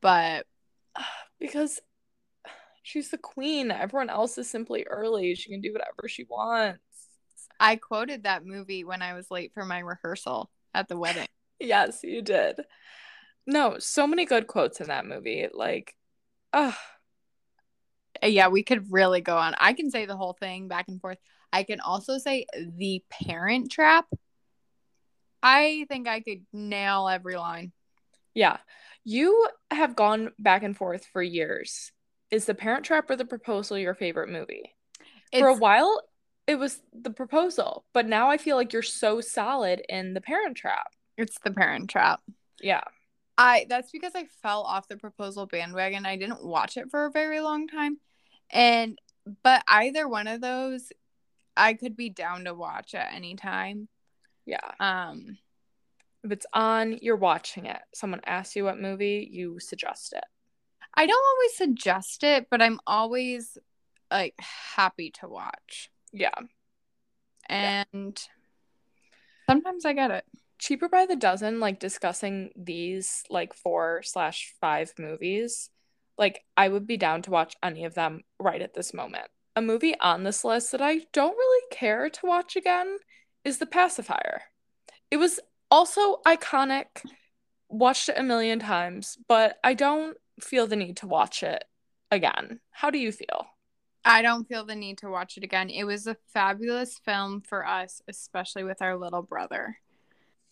but 0.00 0.46
because 1.40 1.80
she's 2.82 3.10
the 3.10 3.18
queen. 3.18 3.70
Everyone 3.70 4.10
else 4.10 4.38
is 4.38 4.48
simply 4.48 4.84
early. 4.84 5.34
She 5.34 5.50
can 5.50 5.60
do 5.60 5.72
whatever 5.72 6.08
she 6.08 6.24
wants. 6.24 6.80
I 7.58 7.76
quoted 7.76 8.24
that 8.24 8.44
movie 8.44 8.84
when 8.84 9.02
I 9.02 9.14
was 9.14 9.30
late 9.30 9.52
for 9.54 9.64
my 9.64 9.78
rehearsal 9.80 10.50
at 10.72 10.88
the 10.88 10.96
wedding. 10.96 11.26
Yes, 11.60 12.00
you 12.02 12.20
did. 12.20 12.60
No, 13.46 13.78
so 13.78 14.08
many 14.08 14.26
good 14.26 14.48
quotes 14.48 14.80
in 14.80 14.88
that 14.88 15.06
movie. 15.06 15.46
Like, 15.54 15.94
ah, 16.52 16.78
Uh, 18.22 18.26
Yeah, 18.26 18.48
we 18.48 18.64
could 18.64 18.92
really 18.92 19.20
go 19.20 19.36
on. 19.36 19.54
I 19.56 19.72
can 19.72 19.90
say 19.90 20.04
the 20.04 20.16
whole 20.16 20.32
thing 20.32 20.66
back 20.66 20.88
and 20.88 21.00
forth. 21.00 21.18
I 21.52 21.62
can 21.62 21.80
also 21.80 22.18
say 22.18 22.46
the 22.76 23.02
parent 23.08 23.70
trap. 23.70 24.06
I 25.42 25.86
think 25.88 26.08
I 26.08 26.20
could 26.20 26.44
nail 26.52 27.08
every 27.08 27.36
line. 27.36 27.72
Yeah. 28.34 28.58
You 29.04 29.48
have 29.70 29.96
gone 29.96 30.32
back 30.38 30.62
and 30.62 30.76
forth 30.76 31.04
for 31.12 31.22
years. 31.22 31.92
Is 32.30 32.46
The 32.46 32.54
Parent 32.54 32.84
Trap 32.84 33.10
or 33.10 33.16
The 33.16 33.24
Proposal 33.24 33.78
your 33.78 33.94
favorite 33.94 34.30
movie? 34.30 34.74
For 35.38 35.48
a 35.48 35.54
while, 35.54 36.02
it 36.46 36.56
was 36.56 36.80
The 36.92 37.10
Proposal, 37.10 37.84
but 37.92 38.06
now 38.06 38.30
I 38.30 38.38
feel 38.38 38.56
like 38.56 38.72
you're 38.72 38.82
so 38.82 39.20
solid 39.20 39.82
in 39.88 40.14
The 40.14 40.20
Parent 40.20 40.56
Trap. 40.56 40.88
it's 41.16 41.38
the 41.44 41.50
parent 41.52 41.90
trap. 41.90 42.20
Yeah. 42.60 42.82
I 43.36 43.66
that's 43.68 43.90
because 43.90 44.12
I 44.14 44.26
fell 44.42 44.62
off 44.62 44.88
the 44.88 44.96
proposal 44.96 45.46
bandwagon. 45.46 46.06
I 46.06 46.16
didn't 46.16 46.44
watch 46.44 46.76
it 46.76 46.90
for 46.90 47.06
a 47.06 47.10
very 47.10 47.40
long 47.40 47.66
time. 47.66 47.98
And 48.50 48.98
but 49.42 49.64
either 49.68 50.08
one 50.08 50.28
of 50.28 50.40
those 50.40 50.92
I 51.56 51.74
could 51.74 51.96
be 51.96 52.10
down 52.10 52.44
to 52.44 52.54
watch 52.54 52.94
at 52.94 53.12
any 53.12 53.34
time. 53.34 53.88
Yeah. 54.46 54.70
Um 54.78 55.36
If 56.24 56.32
it's 56.32 56.46
on, 56.52 56.98
you're 57.02 57.14
watching 57.16 57.66
it. 57.66 57.78
Someone 57.94 58.22
asks 58.26 58.56
you 58.56 58.64
what 58.64 58.80
movie, 58.80 59.28
you 59.30 59.60
suggest 59.60 60.14
it. 60.14 60.24
I 60.94 61.06
don't 61.06 61.24
always 61.32 61.56
suggest 61.56 62.24
it, 62.24 62.48
but 62.50 62.62
I'm 62.62 62.80
always 62.86 63.58
like 64.10 64.34
happy 64.74 65.10
to 65.20 65.28
watch. 65.28 65.90
Yeah. 66.12 66.30
And 67.48 68.18
sometimes 69.48 69.84
I 69.84 69.92
get 69.92 70.10
it. 70.10 70.24
cheaper 70.58 70.88
by 70.88 71.04
the 71.04 71.16
dozen 71.16 71.60
like 71.60 71.78
discussing 71.78 72.50
these 72.56 73.24
like 73.28 73.52
four 73.52 74.00
slash 74.02 74.54
five 74.60 74.94
movies 74.98 75.68
like 76.16 76.42
i 76.56 76.68
would 76.68 76.86
be 76.86 76.96
down 76.96 77.20
to 77.22 77.30
watch 77.30 77.54
any 77.62 77.84
of 77.84 77.94
them 77.94 78.22
right 78.40 78.62
at 78.62 78.72
this 78.72 78.94
moment 78.94 79.26
a 79.56 79.60
movie 79.60 79.94
on 80.00 80.22
this 80.22 80.44
list 80.44 80.72
that 80.72 80.80
i 80.80 81.00
don't 81.12 81.36
really 81.36 81.62
care 81.70 82.08
to 82.08 82.24
watch 82.24 82.56
again 82.56 82.96
is 83.44 83.58
the 83.58 83.66
pacifier 83.66 84.42
it 85.10 85.16
was 85.18 85.38
also 85.70 86.20
iconic 86.26 86.86
watched 87.68 88.08
it 88.08 88.18
a 88.18 88.22
million 88.22 88.58
times 88.58 89.18
but 89.28 89.56
i 89.64 89.74
don't 89.74 90.16
feel 90.40 90.66
the 90.66 90.76
need 90.76 90.96
to 90.96 91.06
watch 91.06 91.42
it 91.42 91.64
again 92.10 92.60
how 92.70 92.90
do 92.90 92.98
you 92.98 93.10
feel 93.10 93.46
I 94.04 94.22
don't 94.22 94.46
feel 94.46 94.64
the 94.66 94.74
need 94.74 94.98
to 94.98 95.08
watch 95.08 95.38
it 95.38 95.44
again. 95.44 95.70
It 95.70 95.84
was 95.84 96.06
a 96.06 96.16
fabulous 96.32 96.98
film 96.98 97.40
for 97.40 97.66
us, 97.66 98.02
especially 98.06 98.62
with 98.62 98.82
our 98.82 98.96
little 98.96 99.22
brother, 99.22 99.78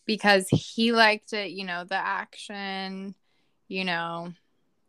because 0.05 0.47
he 0.49 0.91
liked 0.91 1.33
it, 1.33 1.51
you 1.51 1.63
know, 1.63 1.83
the 1.83 1.95
action, 1.95 3.13
you 3.67 3.85
know, 3.85 4.33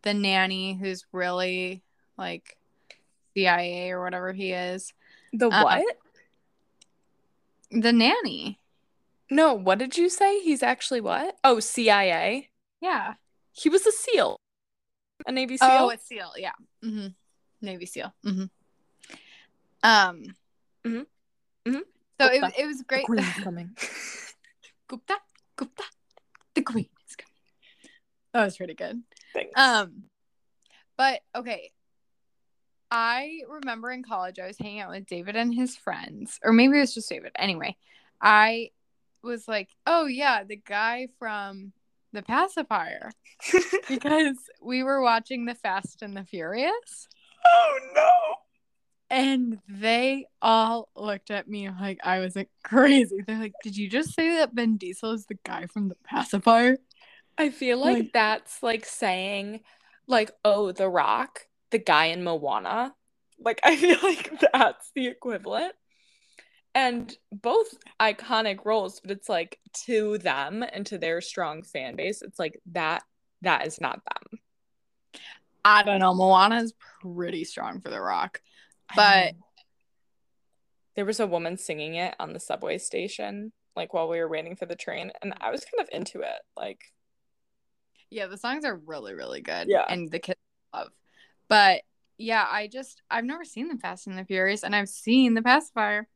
the 0.03 0.15
nanny 0.15 0.75
who's 0.75 1.05
really 1.13 1.83
like 2.17 2.57
CIA 3.35 3.91
or 3.91 4.03
whatever 4.03 4.33
he 4.33 4.53
is. 4.53 4.95
the 5.35 5.51
Uh, 5.51 5.63
what 5.63 5.97
The 7.71 7.93
nanny. 7.93 8.59
No 9.31 9.55
what 9.55 9.79
did 9.79 9.97
you 9.97 10.09
say 10.09 10.41
he's 10.41 10.63
actually 10.63 11.01
what 11.01 11.37
oh 11.45 11.59
cia 11.61 12.49
Yeah. 12.81 13.15
he 13.53 13.69
was 13.69 13.87
a 13.87 13.93
seal 13.93 14.37
a 15.27 15.33
navy 15.33 15.57
seal 15.57 15.69
Oh, 15.71 15.89
it's 15.91 16.07
SEAL. 16.07 16.33
Yeah. 16.37 16.53
hmm 16.83 17.07
Navy 17.63 17.87
SEAL. 17.87 18.13
hmm 18.23 18.45
Um. 19.83 20.25
Mhm. 20.85 21.07
Mhm. 21.67 21.81
So 22.21 22.27
it, 22.27 22.41
Gupta. 22.41 22.61
it 22.61 22.67
was 22.67 22.79
The 22.79 22.85
great. 22.85 23.05
queen's 23.07 23.33
coming. 23.43 23.77
Gupta, 24.89 25.17
Gupta, 25.57 25.85
the 26.55 26.63
queen 26.63 26.89
is 27.09 27.17
coming. 27.17 27.33
That 28.33 28.45
was 28.45 28.57
pretty 28.57 28.75
good. 28.75 29.03
Thanks. 29.33 29.53
Um, 29.59 30.05
but 30.97 31.21
okay. 31.35 31.71
I 32.91 33.41
remember 33.49 33.91
in 33.91 34.03
college 34.05 34.39
I 34.39 34.47
was 34.47 34.59
hanging 34.59 34.81
out 34.81 34.91
with 34.91 35.07
David 35.07 35.37
and 35.37 35.55
his 35.55 35.77
friends, 35.77 36.39
or 36.45 36.53
maybe 36.53 36.77
it 36.77 36.81
was 36.81 36.95
just 36.95 37.09
David. 37.09 37.33
Anyway, 37.37 37.77
I 38.21 38.71
was 39.25 39.49
like, 39.49 39.69
"Oh 39.87 40.07
yeah, 40.07 40.45
the 40.45 40.57
guy 40.57 41.09
from 41.19 41.73
the 42.13 42.23
pacifier," 42.23 43.11
because 43.89 44.37
we 44.63 44.83
were 44.83 45.01
watching 45.03 45.45
The 45.47 45.55
Fast 45.55 46.03
and 46.03 46.17
the 46.17 46.25
Furious, 46.25 47.09
oh 47.47 47.79
no. 47.95 48.11
and 49.11 49.59
they 49.69 50.27
all 50.41 50.89
looked 50.97 51.31
at 51.31 51.49
me 51.49 51.69
like 51.71 51.99
I 52.05 52.21
was 52.21 52.37
like 52.37 52.51
crazy. 52.63 53.19
They're 53.27 53.39
like, 53.39 53.55
"Did 53.63 53.77
you 53.77 53.89
just 53.89 54.15
say 54.15 54.37
that 54.39 54.53
Vin 54.53 54.77
Diesel 54.77 55.13
is 55.13 55.27
the 55.27 55.39
guy 55.45 55.67
from 55.67 55.89
the 55.89 55.97
pacifier?" 56.05 56.77
I 57.37 57.51
feel 57.51 57.79
like 57.79 57.95
Like- 57.99 58.13
that's 58.13 58.63
like 58.63 58.87
saying, 58.87 59.61
like, 60.07 60.31
oh, 60.45 60.71
The 60.71 60.89
Rock, 60.89 61.41
the 61.71 61.79
guy 61.79 62.07
in 62.07 62.23
Moana. 62.23 62.95
Like, 63.41 63.59
I 63.65 63.77
feel 63.77 63.99
like 64.05 64.31
that's 64.53 64.93
the 64.95 65.09
equivalent. 65.09 65.75
And 66.75 67.17
both 67.31 67.69
iconic 68.01 68.65
roles, 68.65 69.01
but 69.01 69.13
it's 69.13 69.29
like 69.29 69.59
to 69.87 70.19
them 70.19 70.65
and 70.73 70.85
to 70.87 70.99
their 70.99 71.21
strong 71.21 71.63
fan 71.63 71.95
base, 71.95 72.21
it's 72.23 72.39
like 72.39 72.61
that 72.73 73.03
that 73.43 73.67
is 73.67 73.81
not 73.81 74.01
them. 74.05 74.41
I 75.65 75.83
don't 75.83 76.01
know. 76.01 76.15
Moana 76.15 76.57
is 76.63 76.75
pretty 77.01 77.45
strong 77.45 77.81
for 77.81 77.91
The 77.91 78.01
Rock. 78.01 78.41
But- 78.97 79.35
there 80.97 81.05
was 81.05 81.19
a 81.19 81.27
woman 81.27 81.57
singing 81.59 81.97
it 81.97 82.15
on 82.21 82.33
the 82.33 82.39
subway 82.39 82.79
station, 82.79 83.53
like 83.75 83.93
while 83.93 84.09
we 84.09 84.21
were 84.21 84.29
waiting 84.29 84.55
for 84.55 84.65
the 84.67 84.77
train, 84.77 85.11
and 85.23 85.35
I 85.41 85.51
was 85.51 85.65
kind 85.65 85.81
of 85.81 85.89
into 85.93 86.21
it. 86.21 86.41
Like, 86.57 86.81
Yeah, 88.11 88.27
the 88.29 88.37
songs 88.39 88.65
are 88.65 88.77
really, 88.77 89.13
really 89.13 89.41
good. 89.41 89.67
Yeah. 89.69 89.85
And 89.89 90.09
the 90.09 90.21
kids 90.21 90.39
love. 90.73 90.91
But 91.49 91.83
yeah, 92.17 92.47
I 92.49 92.69
just 92.69 93.03
I've 93.11 93.25
never 93.25 93.45
seen 93.45 93.69
the 93.69 93.77
Fast 93.77 94.07
and 94.07 94.17
the 94.17 94.25
Furious 94.25 94.63
and 94.63 94.75
I've 94.77 94.89
seen 94.89 95.35
the 95.35 95.43
pacifier 95.43 96.07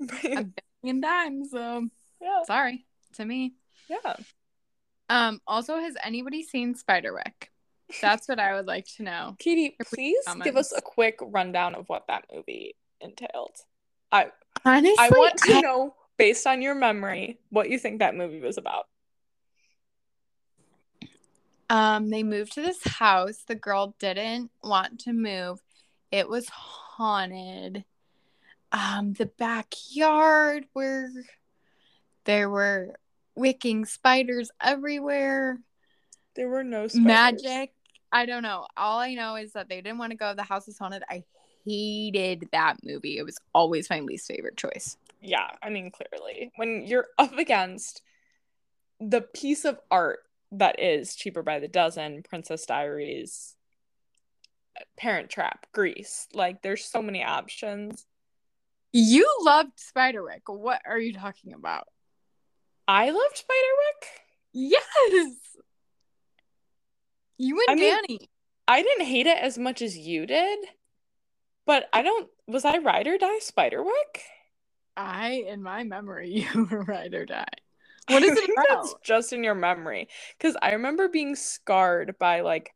a 0.24 0.46
billion 0.82 1.02
times, 1.02 1.50
so 1.50 1.88
yeah. 2.20 2.42
sorry 2.46 2.86
to 3.14 3.24
me. 3.24 3.54
Yeah. 3.88 4.16
Um, 5.08 5.40
also 5.46 5.78
has 5.78 5.94
anybody 6.04 6.42
seen 6.42 6.74
Spiderwick? 6.74 7.48
That's 8.00 8.28
what 8.28 8.38
I 8.38 8.54
would 8.54 8.66
like 8.66 8.86
to 8.96 9.02
know. 9.02 9.36
Katie, 9.38 9.76
If 9.80 9.90
we 9.92 9.96
please 9.96 10.44
give 10.44 10.56
us 10.56 10.72
a 10.72 10.80
quick 10.80 11.18
rundown 11.20 11.74
of 11.74 11.88
what 11.88 12.06
that 12.06 12.26
movie 12.32 12.76
entailed. 13.00 13.56
I 14.12 14.30
Honestly, 14.64 14.94
I 14.98 15.08
want 15.08 15.36
to 15.38 15.60
know, 15.60 15.94
based 16.16 16.46
on 16.46 16.62
your 16.62 16.74
memory, 16.74 17.38
what 17.50 17.70
you 17.70 17.78
think 17.78 17.98
that 17.98 18.14
movie 18.14 18.40
was 18.40 18.58
about. 18.58 18.86
Um, 21.68 22.10
they 22.10 22.22
moved 22.22 22.52
to 22.54 22.62
this 22.62 22.82
house. 22.84 23.44
The 23.46 23.54
girl 23.54 23.94
didn't 23.98 24.50
want 24.62 25.00
to 25.00 25.12
move. 25.12 25.60
It 26.10 26.28
was 26.28 26.48
haunted. 26.48 27.84
Um, 28.72 29.14
the 29.14 29.26
backyard 29.26 30.66
where 30.72 31.10
there 32.24 32.48
were 32.48 32.94
wicking 33.34 33.84
spiders 33.84 34.50
everywhere. 34.62 35.58
There 36.36 36.48
were 36.48 36.64
no 36.64 36.86
spiders. 36.86 37.42
Magic. 37.42 37.72
I 38.12 38.26
don't 38.26 38.42
know. 38.42 38.66
All 38.76 38.98
I 38.98 39.14
know 39.14 39.36
is 39.36 39.52
that 39.52 39.68
they 39.68 39.80
didn't 39.80 39.98
want 39.98 40.10
to 40.12 40.16
go. 40.16 40.34
The 40.34 40.42
house 40.42 40.68
is 40.68 40.78
haunted. 40.78 41.02
I 41.08 41.24
hated 41.64 42.48
that 42.52 42.78
movie. 42.82 43.18
It 43.18 43.24
was 43.24 43.38
always 43.54 43.90
my 43.90 44.00
least 44.00 44.26
favorite 44.26 44.56
choice. 44.56 44.96
Yeah, 45.20 45.48
I 45.62 45.70
mean, 45.70 45.90
clearly, 45.90 46.50
when 46.56 46.84
you're 46.86 47.08
up 47.18 47.36
against 47.36 48.02
the 49.00 49.20
piece 49.20 49.64
of 49.64 49.78
art 49.90 50.20
that 50.52 50.80
is 50.80 51.14
Cheaper 51.14 51.42
by 51.42 51.58
the 51.58 51.68
Dozen, 51.68 52.22
Princess 52.22 52.66
Diaries, 52.66 53.54
Parent 54.96 55.30
Trap, 55.30 55.66
Grease, 55.72 56.26
like 56.32 56.62
there's 56.62 56.84
so 56.84 57.02
many 57.02 57.22
options. 57.22 58.06
You 58.92 59.28
loved 59.42 59.72
Spiderwick. 59.78 60.42
What 60.46 60.82
are 60.86 60.98
you 60.98 61.12
talking 61.12 61.52
about? 61.52 61.84
I 62.88 63.10
loved 63.10 63.36
Spiderwick. 63.36 64.08
Yes. 64.52 65.34
You 67.38 67.58
and 67.68 67.70
I 67.70 67.74
mean- 67.80 67.94
Danny. 67.94 68.30
I 68.68 68.82
didn't 68.82 69.06
hate 69.06 69.26
it 69.26 69.38
as 69.38 69.58
much 69.58 69.82
as 69.82 69.98
you 69.98 70.26
did, 70.26 70.58
but 71.66 71.88
I 71.92 72.02
don't. 72.02 72.28
Was 72.46 72.64
I 72.64 72.78
ride 72.78 73.08
or 73.08 73.18
die 73.18 73.40
Spiderwick? 73.40 74.20
I, 74.96 75.44
in 75.48 75.60
my 75.60 75.82
memory, 75.82 76.30
you 76.54 76.68
were 76.70 76.82
ride 76.84 77.14
or 77.14 77.26
die. 77.26 77.46
What 78.08 78.22
is 78.22 78.30
it 78.38 78.50
about? 78.50 78.66
That's 78.82 78.94
just 79.02 79.32
in 79.32 79.42
your 79.42 79.56
memory, 79.56 80.08
because 80.38 80.56
I 80.62 80.72
remember 80.74 81.08
being 81.08 81.34
scarred 81.34 82.16
by 82.20 82.42
like 82.42 82.72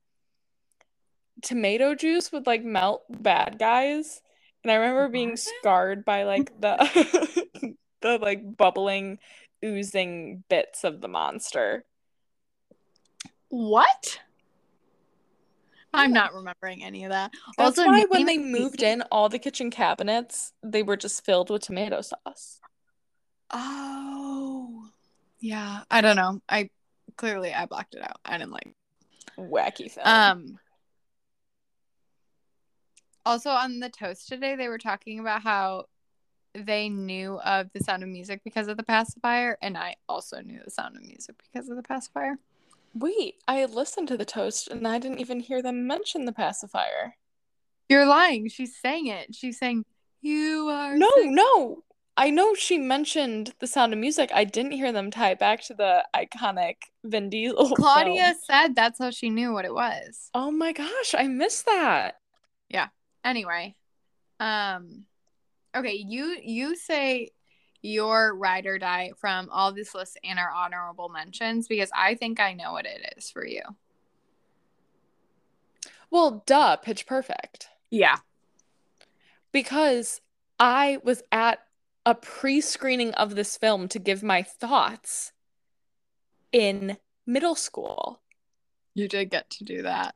tomato 1.42 1.94
juice 1.94 2.32
would 2.32 2.46
like 2.46 2.64
melt 2.64 3.02
bad 3.08 3.56
guys, 3.60 4.20
and 4.64 4.72
I 4.72 4.76
remember 4.76 5.08
being 5.08 5.36
scarred 5.36 6.04
by 6.04 6.24
like 6.24 6.58
the 6.60 7.76
the 8.00 8.18
like 8.18 8.56
bubbling, 8.56 9.18
oozing 9.64 10.42
bits 10.48 10.84
of 10.84 11.00
the 11.00 11.08
monster. 11.08 11.84
What? 13.48 14.20
I'm 15.92 16.12
not 16.12 16.34
remembering 16.34 16.82
any 16.82 17.04
of 17.04 17.12
that. 17.12 17.30
That's 17.56 17.78
also, 17.78 17.88
why 17.88 18.04
when 18.08 18.26
they 18.26 18.38
moved 18.38 18.82
in, 18.82 19.02
all 19.12 19.28
the 19.28 19.38
kitchen 19.38 19.70
cabinets 19.70 20.52
they 20.62 20.82
were 20.82 20.96
just 20.96 21.24
filled 21.24 21.50
with 21.50 21.62
tomato 21.62 22.00
sauce. 22.00 22.58
Oh, 23.50 24.88
yeah. 25.38 25.82
I 25.90 26.00
don't 26.00 26.16
know. 26.16 26.40
I 26.48 26.70
clearly 27.16 27.52
I 27.52 27.66
blocked 27.66 27.94
it 27.94 28.02
out. 28.02 28.18
I 28.24 28.38
didn't 28.38 28.52
like. 28.52 28.74
Wacky 29.38 29.90
film. 29.90 30.06
Um. 30.06 30.58
Also, 33.26 33.50
on 33.50 33.80
the 33.80 33.88
toast 33.88 34.28
today, 34.28 34.56
they 34.56 34.68
were 34.68 34.78
talking 34.78 35.18
about 35.18 35.42
how 35.42 35.86
they 36.54 36.88
knew 36.88 37.38
of 37.40 37.70
the 37.72 37.80
sound 37.80 38.02
of 38.02 38.08
music 38.08 38.42
because 38.44 38.68
of 38.68 38.76
the 38.76 38.82
pacifier, 38.82 39.58
and 39.62 39.76
I 39.76 39.96
also 40.08 40.40
knew 40.40 40.60
the 40.64 40.70
sound 40.70 40.96
of 40.96 41.02
music 41.02 41.36
because 41.52 41.68
of 41.68 41.76
the 41.76 41.82
pacifier. 41.82 42.36
Wait, 42.94 43.36
I 43.48 43.64
listened 43.64 44.08
to 44.08 44.16
the 44.16 44.24
toast 44.24 44.68
and 44.68 44.86
I 44.86 44.98
didn't 44.98 45.18
even 45.18 45.40
hear 45.40 45.60
them 45.62 45.86
mention 45.86 46.26
the 46.26 46.32
pacifier. 46.32 47.16
You're 47.88 48.06
lying. 48.06 48.48
She's 48.48 48.76
saying 48.76 49.08
it. 49.08 49.34
She's 49.34 49.58
saying, 49.58 49.84
You 50.22 50.68
are. 50.68 50.96
No, 50.96 51.10
sick." 51.16 51.30
no. 51.30 51.82
I 52.16 52.30
know 52.30 52.54
she 52.54 52.78
mentioned 52.78 53.54
the 53.58 53.66
sound 53.66 53.92
of 53.92 53.98
music. 53.98 54.30
I 54.32 54.44
didn't 54.44 54.72
hear 54.72 54.92
them 54.92 55.10
tie 55.10 55.32
it 55.32 55.40
back 55.40 55.62
to 55.64 55.74
the 55.74 56.04
iconic 56.14 56.76
Vin 57.02 57.28
Diesel. 57.28 57.70
Claudia 57.76 58.26
film. 58.26 58.36
said 58.44 58.76
that's 58.76 59.00
how 59.00 59.10
she 59.10 59.30
knew 59.30 59.52
what 59.52 59.64
it 59.64 59.74
was. 59.74 60.30
Oh 60.32 60.52
my 60.52 60.72
gosh, 60.72 61.16
I 61.18 61.26
missed 61.26 61.66
that. 61.66 62.20
Anyway, 63.24 63.74
um, 64.38 65.06
okay, 65.74 65.94
you 65.94 66.36
you 66.42 66.76
say 66.76 67.30
your 67.82 68.34
ride 68.34 68.66
or 68.66 68.78
die 68.78 69.12
from 69.18 69.48
all 69.50 69.72
this 69.72 69.94
list 69.94 70.18
and 70.24 70.38
our 70.38 70.50
honorable 70.50 71.08
mentions 71.08 71.68
because 71.68 71.90
I 71.94 72.14
think 72.14 72.40
I 72.40 72.54
know 72.54 72.72
what 72.72 72.86
it 72.86 73.14
is 73.16 73.30
for 73.30 73.46
you. 73.46 73.62
Well, 76.10 76.42
duh, 76.46 76.76
Pitch 76.76 77.06
Perfect. 77.06 77.68
Yeah. 77.90 78.16
Because 79.52 80.20
I 80.58 80.98
was 81.02 81.22
at 81.30 81.60
a 82.06 82.14
pre 82.14 82.60
screening 82.60 83.12
of 83.14 83.34
this 83.34 83.56
film 83.56 83.88
to 83.88 83.98
give 83.98 84.22
my 84.22 84.42
thoughts 84.42 85.32
in 86.52 86.96
middle 87.26 87.54
school. 87.54 88.20
You 88.94 89.08
did 89.08 89.30
get 89.30 89.50
to 89.50 89.64
do 89.64 89.82
that. 89.82 90.14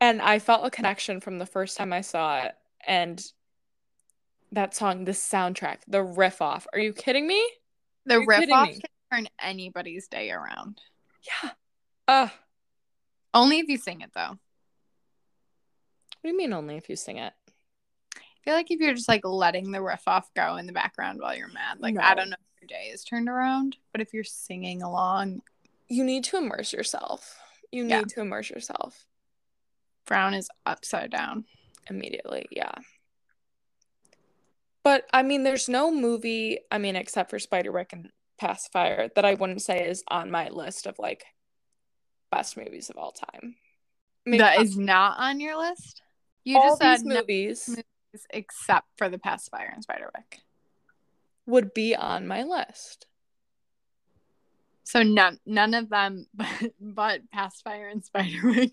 And 0.00 0.22
I 0.22 0.38
felt 0.38 0.64
a 0.66 0.70
connection 0.70 1.20
from 1.20 1.38
the 1.38 1.46
first 1.46 1.76
time 1.76 1.92
I 1.92 2.00
saw 2.00 2.42
it. 2.42 2.54
And 2.86 3.22
that 4.52 4.74
song, 4.74 5.04
the 5.04 5.12
soundtrack, 5.12 5.78
the 5.86 6.02
riff 6.02 6.40
off. 6.40 6.66
Are 6.72 6.78
you 6.78 6.92
kidding 6.92 7.26
me? 7.26 7.44
The 8.06 8.20
riff 8.26 8.50
off 8.50 8.68
me. 8.68 8.80
can 8.80 8.90
turn 9.12 9.28
anybody's 9.40 10.08
day 10.08 10.30
around. 10.30 10.80
Yeah. 11.42 11.50
Uh, 12.08 12.28
Only 13.34 13.58
if 13.58 13.68
you 13.68 13.76
sing 13.76 14.00
it 14.00 14.10
though. 14.14 14.30
What 14.30 14.38
do 16.24 16.28
you 16.30 16.36
mean 16.36 16.52
only 16.52 16.76
if 16.76 16.88
you 16.88 16.96
sing 16.96 17.18
it? 17.18 17.32
I 18.16 18.20
feel 18.44 18.54
like 18.54 18.70
if 18.70 18.80
you're 18.80 18.94
just 18.94 19.08
like 19.08 19.24
letting 19.24 19.70
the 19.70 19.82
riff 19.82 20.02
off 20.06 20.32
go 20.34 20.56
in 20.56 20.66
the 20.66 20.72
background 20.72 21.20
while 21.20 21.36
you're 21.36 21.48
mad, 21.52 21.78
like 21.80 21.96
I 21.98 22.14
don't 22.14 22.30
know 22.30 22.36
if 22.56 22.62
your 22.62 22.68
day 22.68 22.88
is 22.92 23.04
turned 23.04 23.28
around, 23.28 23.76
but 23.92 24.00
if 24.00 24.12
you're 24.14 24.24
singing 24.24 24.82
along, 24.82 25.42
You 25.88 26.04
need 26.04 26.24
to 26.24 26.38
immerse 26.38 26.72
yourself. 26.72 27.38
You 27.70 27.84
need 27.84 27.90
Yeah. 27.90 28.02
to 28.02 28.20
immerse 28.22 28.48
yourself 28.50 29.06
Brown 30.10 30.34
is 30.34 30.50
upside 30.66 31.10
down. 31.10 31.44
immediately. 31.88 32.46
Yeah. 32.50 32.74
But 34.82 35.06
I 35.12 35.22
mean, 35.22 35.44
there's 35.44 35.68
no 35.68 35.90
movie, 35.90 36.58
I 36.70 36.78
mean, 36.78 36.96
except 36.96 37.30
for 37.30 37.38
Spiderwick 37.38 37.92
and 37.92 38.10
Pacifier, 38.38 39.08
that 39.14 39.24
I 39.24 39.34
wouldn't 39.34 39.62
say 39.62 39.86
is 39.88 40.02
on 40.08 40.30
my 40.30 40.48
list 40.48 40.86
of 40.86 40.96
like 40.98 41.24
best 42.30 42.56
movies 42.56 42.90
of 42.90 42.96
all 42.96 43.12
time. 43.12 43.56
Mean, 44.26 44.38
that 44.38 44.60
is 44.60 44.76
not 44.76 45.18
on 45.18 45.40
your 45.40 45.56
list. 45.56 46.02
You 46.44 46.58
all 46.58 46.70
just 46.70 46.82
said 46.82 46.96
these 46.96 47.04
no 47.04 47.14
movies 47.20 47.68
movies 47.68 48.26
except 48.30 48.86
for 48.96 49.08
the 49.08 49.18
pacifier 49.18 49.72
and 49.74 49.84
Spiderwick. 49.86 50.40
would 51.46 51.72
be 51.72 51.94
on 51.94 52.26
my 52.26 52.42
list. 52.42 53.06
So 54.90 55.04
none 55.04 55.38
none 55.46 55.74
of 55.74 55.88
them 55.88 56.26
but, 56.34 56.72
but 56.80 57.30
pacifier 57.30 57.86
and 57.86 58.02
Spiderwick. 58.02 58.72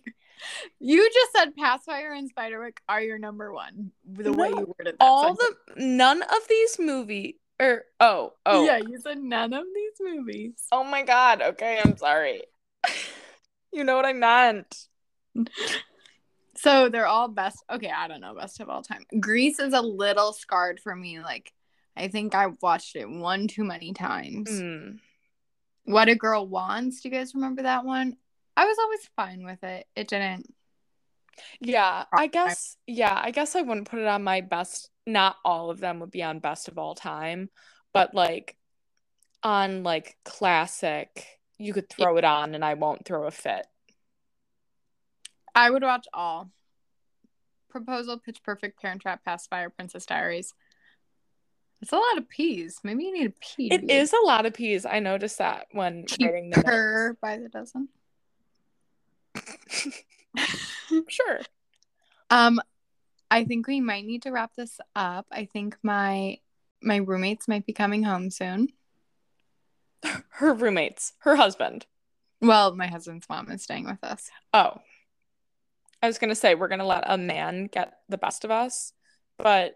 You 0.80 1.08
just 1.13 1.32
said 1.32 1.56
pacifier 1.56 2.12
and 2.12 2.34
Spiderwick 2.34 2.77
are 2.89 3.01
your 3.01 3.19
number 3.19 3.53
one. 3.53 3.91
The 4.03 4.34
way 4.34 4.49
you 4.49 4.73
worded 4.77 4.95
that. 4.99 5.06
All 5.06 5.36
the 5.36 5.56
none 5.75 6.23
of 6.23 6.47
these 6.49 6.80
movie 6.80 7.39
or 7.60 7.84
oh 7.99 8.34
oh 8.47 8.65
Yeah, 8.65 8.77
you 8.77 8.99
said 8.99 9.19
none 9.19 9.53
of 9.53 9.65
these 9.75 9.93
movies. 9.99 10.53
oh 10.71 10.84
my 10.84 11.03
god. 11.03 11.43
Okay, 11.43 11.80
I'm 11.84 11.97
sorry. 11.97 12.41
you 13.71 13.84
know 13.84 13.95
what 13.95 14.06
I 14.06 14.13
meant. 14.13 14.88
So 16.60 16.89
they're 16.89 17.06
all 17.06 17.27
best. 17.27 17.63
Okay, 17.71 17.91
I 17.95 18.08
don't 18.08 18.19
know 18.19 18.34
best 18.34 18.60
of 18.60 18.67
all 18.67 18.82
time. 18.82 19.03
Grease 19.19 19.60
is 19.60 19.73
a 19.73 19.82
little 19.82 20.34
scarred 20.34 20.80
for 20.80 20.95
me. 20.95 21.19
Like 21.19 21.53
I 21.95 22.08
think 22.08 22.34
I 22.34 22.47
watched 22.63 22.95
it 22.95 23.08
one 23.08 23.47
too 23.47 23.63
many 23.63 23.93
times. 23.93 24.49
Hmm. 24.49 24.89
What 25.88 26.10
a 26.10 26.15
Girl 26.15 26.45
Wants. 26.45 27.00
Do 27.00 27.08
you 27.08 27.15
guys 27.15 27.34
remember 27.34 27.63
that 27.63 27.86
one? 27.86 28.17
I 28.58 28.65
was 28.65 28.78
always 28.78 29.10
fine 29.15 29.45
with 29.45 29.63
it. 29.63 29.88
It 29.95 30.10
didn't. 30.10 30.54
Yeah, 31.62 32.04
I 32.12 32.28
guess 32.28 32.76
yeah, 32.88 33.17
I 33.17 33.32
guess 33.32 33.56
I 33.56 33.62
wouldn't 33.62 33.89
put 33.89 34.00
it 34.00 34.08
on 34.08 34.21
my 34.21 34.41
best. 34.41 34.89
Not 35.06 35.38
all 35.45 35.69
of 35.69 35.80
them 35.80 36.02
would 36.02 36.12
be 36.12 36.23
on 36.23 36.39
best 36.39 36.67
of 36.67 36.78
all 36.78 36.93
time, 36.93 37.50
but 37.93 38.13
like 38.13 38.58
on 39.43 39.84
like 39.84 40.17
classic, 40.26 41.26
you 41.58 41.71
could 41.73 41.89
throw 41.89 42.17
it 42.17 42.26
on 42.26 42.54
and 42.54 42.65
I 42.65 42.73
won't 42.73 43.06
throw 43.06 43.26
a 43.26 43.32
fit. 43.32 43.65
I 45.56 45.69
would 45.69 45.84
watch 45.84 46.08
all. 46.13 46.52
Proposal, 47.69 48.19
Pitch 48.19 48.43
Perfect, 48.43 48.82
Parent 48.82 49.04
Trap, 49.04 49.23
Pacifier, 49.23 49.69
Princess 49.69 50.06
Diaries. 50.06 50.54
It's 51.81 51.91
a 51.91 51.97
lot 51.97 52.17
of 52.17 52.27
peas. 52.27 52.79
Maybe 52.83 53.03
you 53.03 53.13
need 53.13 53.27
a 53.27 53.33
pea. 53.39 53.71
It 53.71 53.89
is 53.89 54.13
a 54.13 54.25
lot 54.25 54.45
of 54.45 54.53
peas. 54.53 54.85
I 54.85 54.99
noticed 54.99 55.37
that 55.37 55.67
when 55.71 56.05
writing 56.19 56.49
the 56.49 56.57
notes. 56.57 56.65
Cheaper 56.65 57.17
by 57.21 57.37
the 57.37 57.49
dozen. 57.49 57.89
sure. 61.07 61.41
Um, 62.29 62.59
I 63.29 63.43
think 63.43 63.67
we 63.67 63.79
might 63.81 64.05
need 64.05 64.23
to 64.23 64.31
wrap 64.31 64.55
this 64.55 64.79
up. 64.95 65.27
I 65.31 65.45
think 65.45 65.77
my 65.83 66.39
my 66.81 66.97
roommates 66.97 67.47
might 67.47 67.65
be 67.65 67.73
coming 67.73 68.03
home 68.03 68.29
soon. 68.29 68.69
Her 70.29 70.53
roommates, 70.53 71.13
her 71.19 71.35
husband. 71.35 71.87
Well, 72.39 72.75
my 72.75 72.85
husband's 72.85 73.27
mom 73.27 73.49
is 73.49 73.63
staying 73.63 73.85
with 73.85 74.03
us. 74.03 74.29
Oh. 74.53 74.79
I 76.03 76.07
was 76.07 76.19
gonna 76.19 76.35
say 76.35 76.53
we're 76.53 76.67
gonna 76.67 76.85
let 76.85 77.03
a 77.07 77.17
man 77.17 77.65
get 77.65 77.93
the 78.07 78.19
best 78.19 78.45
of 78.45 78.51
us, 78.51 78.93
but 79.39 79.75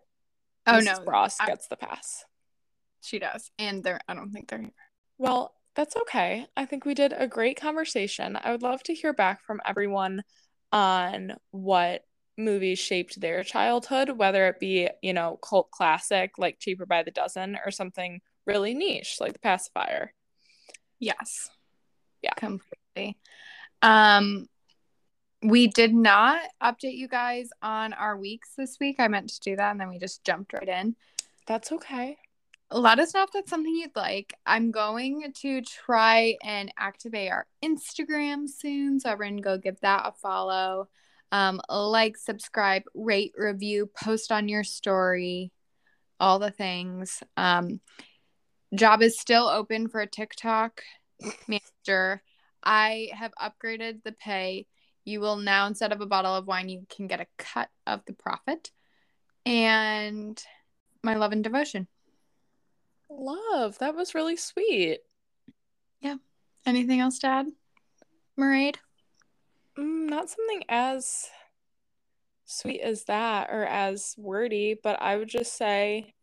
Oh 0.67 0.74
Mrs. 0.74 0.86
no, 0.86 1.04
Ross 1.06 1.38
I- 1.39 1.47
gets 1.47 1.67
the 1.67 1.76
pass. 1.78 2.24
she 3.02 3.19
does, 3.19 3.52
and 3.58 3.84
they're 3.84 4.00
I 4.08 4.13
don't 4.13 4.32
think 4.32 4.50
they're 4.50 4.60
here. 4.62 4.71
Well, 5.17 5.54
that's 5.76 5.95
okay. 5.95 6.45
I 6.58 6.65
think 6.65 6.86
we 6.86 6.93
did 6.93 7.13
a 7.15 7.28
great 7.28 7.60
conversation. 7.60 8.38
I 8.41 8.52
would 8.52 8.62
love 8.62 8.84
to 8.84 8.93
hear 8.93 9.13
back 9.13 9.43
from 9.45 9.62
everyone 9.65 10.24
on 10.71 11.36
what 11.52 12.04
movies 12.38 12.80
shaped 12.80 13.19
their 13.21 13.43
childhood, 13.43 14.10
whether 14.10 14.47
it 14.47 14.60
be, 14.60 14.89
you 15.02 15.13
know, 15.13 15.38
cult 15.38 15.69
classic 15.71 16.38
like 16.38 16.60
Cheaper 16.60 16.86
by 16.86 17.04
the 17.04 17.12
Dozen 17.12 17.58
or 17.65 17.71
something 17.71 18.21
really 18.45 18.74
niche 18.74 19.17
like 19.19 19.34
The 19.34 19.39
Pacifier. 19.39 20.13
Yes. 21.00 21.50
Yeah. 22.21 22.34
Completely. 22.36 23.17
Um 23.82 24.47
we 25.43 25.67
did 25.67 25.93
not 25.93 26.41
update 26.62 26.97
you 26.97 27.08
guys 27.08 27.49
on 27.62 27.93
our 27.93 28.17
weeks 28.17 28.51
this 28.58 28.77
week. 28.80 28.97
I 28.99 29.08
meant 29.08 29.30
to 29.30 29.39
do 29.39 29.56
that 29.56 29.71
and 29.71 29.80
then 29.80 29.89
we 29.89 29.97
just 29.97 30.23
jumped 30.23 30.54
right 30.54 30.67
in. 30.67 30.95
That's 31.47 31.71
okay. 31.71 32.17
Let 32.69 32.99
us 32.99 33.13
know 33.13 33.23
if 33.23 33.32
that's 33.32 33.49
something 33.49 33.75
you'd 33.75 33.95
like. 33.95 34.34
I'm 34.45 34.71
going 34.71 35.34
to 35.41 35.62
try 35.62 36.38
and 36.43 36.71
activate 36.77 37.32
our 37.32 37.45
Instagram 37.63 38.47
soon. 38.47 38.99
So 38.99 39.10
everyone 39.10 39.38
go 39.38 39.58
give 39.58 39.80
that 39.82 40.04
a 40.06 40.12
follow. 40.13 40.88
Um, 41.34 41.62
like, 41.69 42.17
subscribe, 42.17 42.84
rate, 42.93 43.34
review, 43.38 43.89
post 44.01 44.32
on 44.32 44.47
your 44.47 44.63
story, 44.63 45.51
all 46.19 46.39
the 46.39 46.51
things. 46.51 47.23
Um, 47.36 47.80
job 48.75 49.01
is 49.01 49.19
still 49.19 49.47
open 49.47 49.88
for 49.88 50.01
a 50.01 50.08
TikTok 50.08 50.82
manager. 51.47 52.21
I 52.63 53.10
have 53.13 53.34
upgraded 53.41 54.04
the 54.04 54.12
pay. 54.12 54.67
You 55.12 55.19
will 55.19 55.36
now, 55.36 55.67
instead 55.67 55.91
of 55.91 56.02
a 56.02 56.06
bottle 56.06 56.36
of 56.36 56.47
wine, 56.47 56.69
you 56.69 56.86
can 56.89 57.08
get 57.08 57.19
a 57.19 57.28
cut 57.38 57.69
of 57.86 58.02
the 58.06 58.13
profit. 58.13 58.71
And 59.45 60.41
my 61.04 61.15
love 61.15 61.32
and 61.32 61.43
devotion. 61.43 61.88
Love, 63.10 63.78
that 63.80 63.95
was 63.95 64.15
really 64.15 64.38
sweet. 64.38 65.00
Yeah. 66.00 66.15
Anything 66.65 67.00
else, 67.00 67.19
Dad? 67.19 67.47
Maraid? 68.39 68.78
Mm, 69.78 70.10
not 70.10 70.30
something 70.30 70.63
as 70.69 71.28
sweet 72.45 72.82
as 72.82 73.06
that 73.06 73.50
or 73.52 73.65
as 73.65 74.15
wordy, 74.17 74.80
but 74.82 75.02
I 75.02 75.17
would 75.17 75.30
just 75.30 75.58
say 75.58 76.13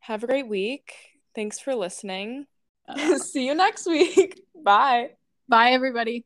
have 0.00 0.24
a 0.24 0.26
great 0.26 0.48
week. 0.48 0.94
Thanks 1.34 1.58
for 1.58 1.74
listening. 1.74 2.46
See 3.18 3.46
you 3.46 3.54
next 3.54 3.86
week. 3.86 4.40
Bye. 4.64 5.10
Bye, 5.48 5.70
everybody. 5.70 6.24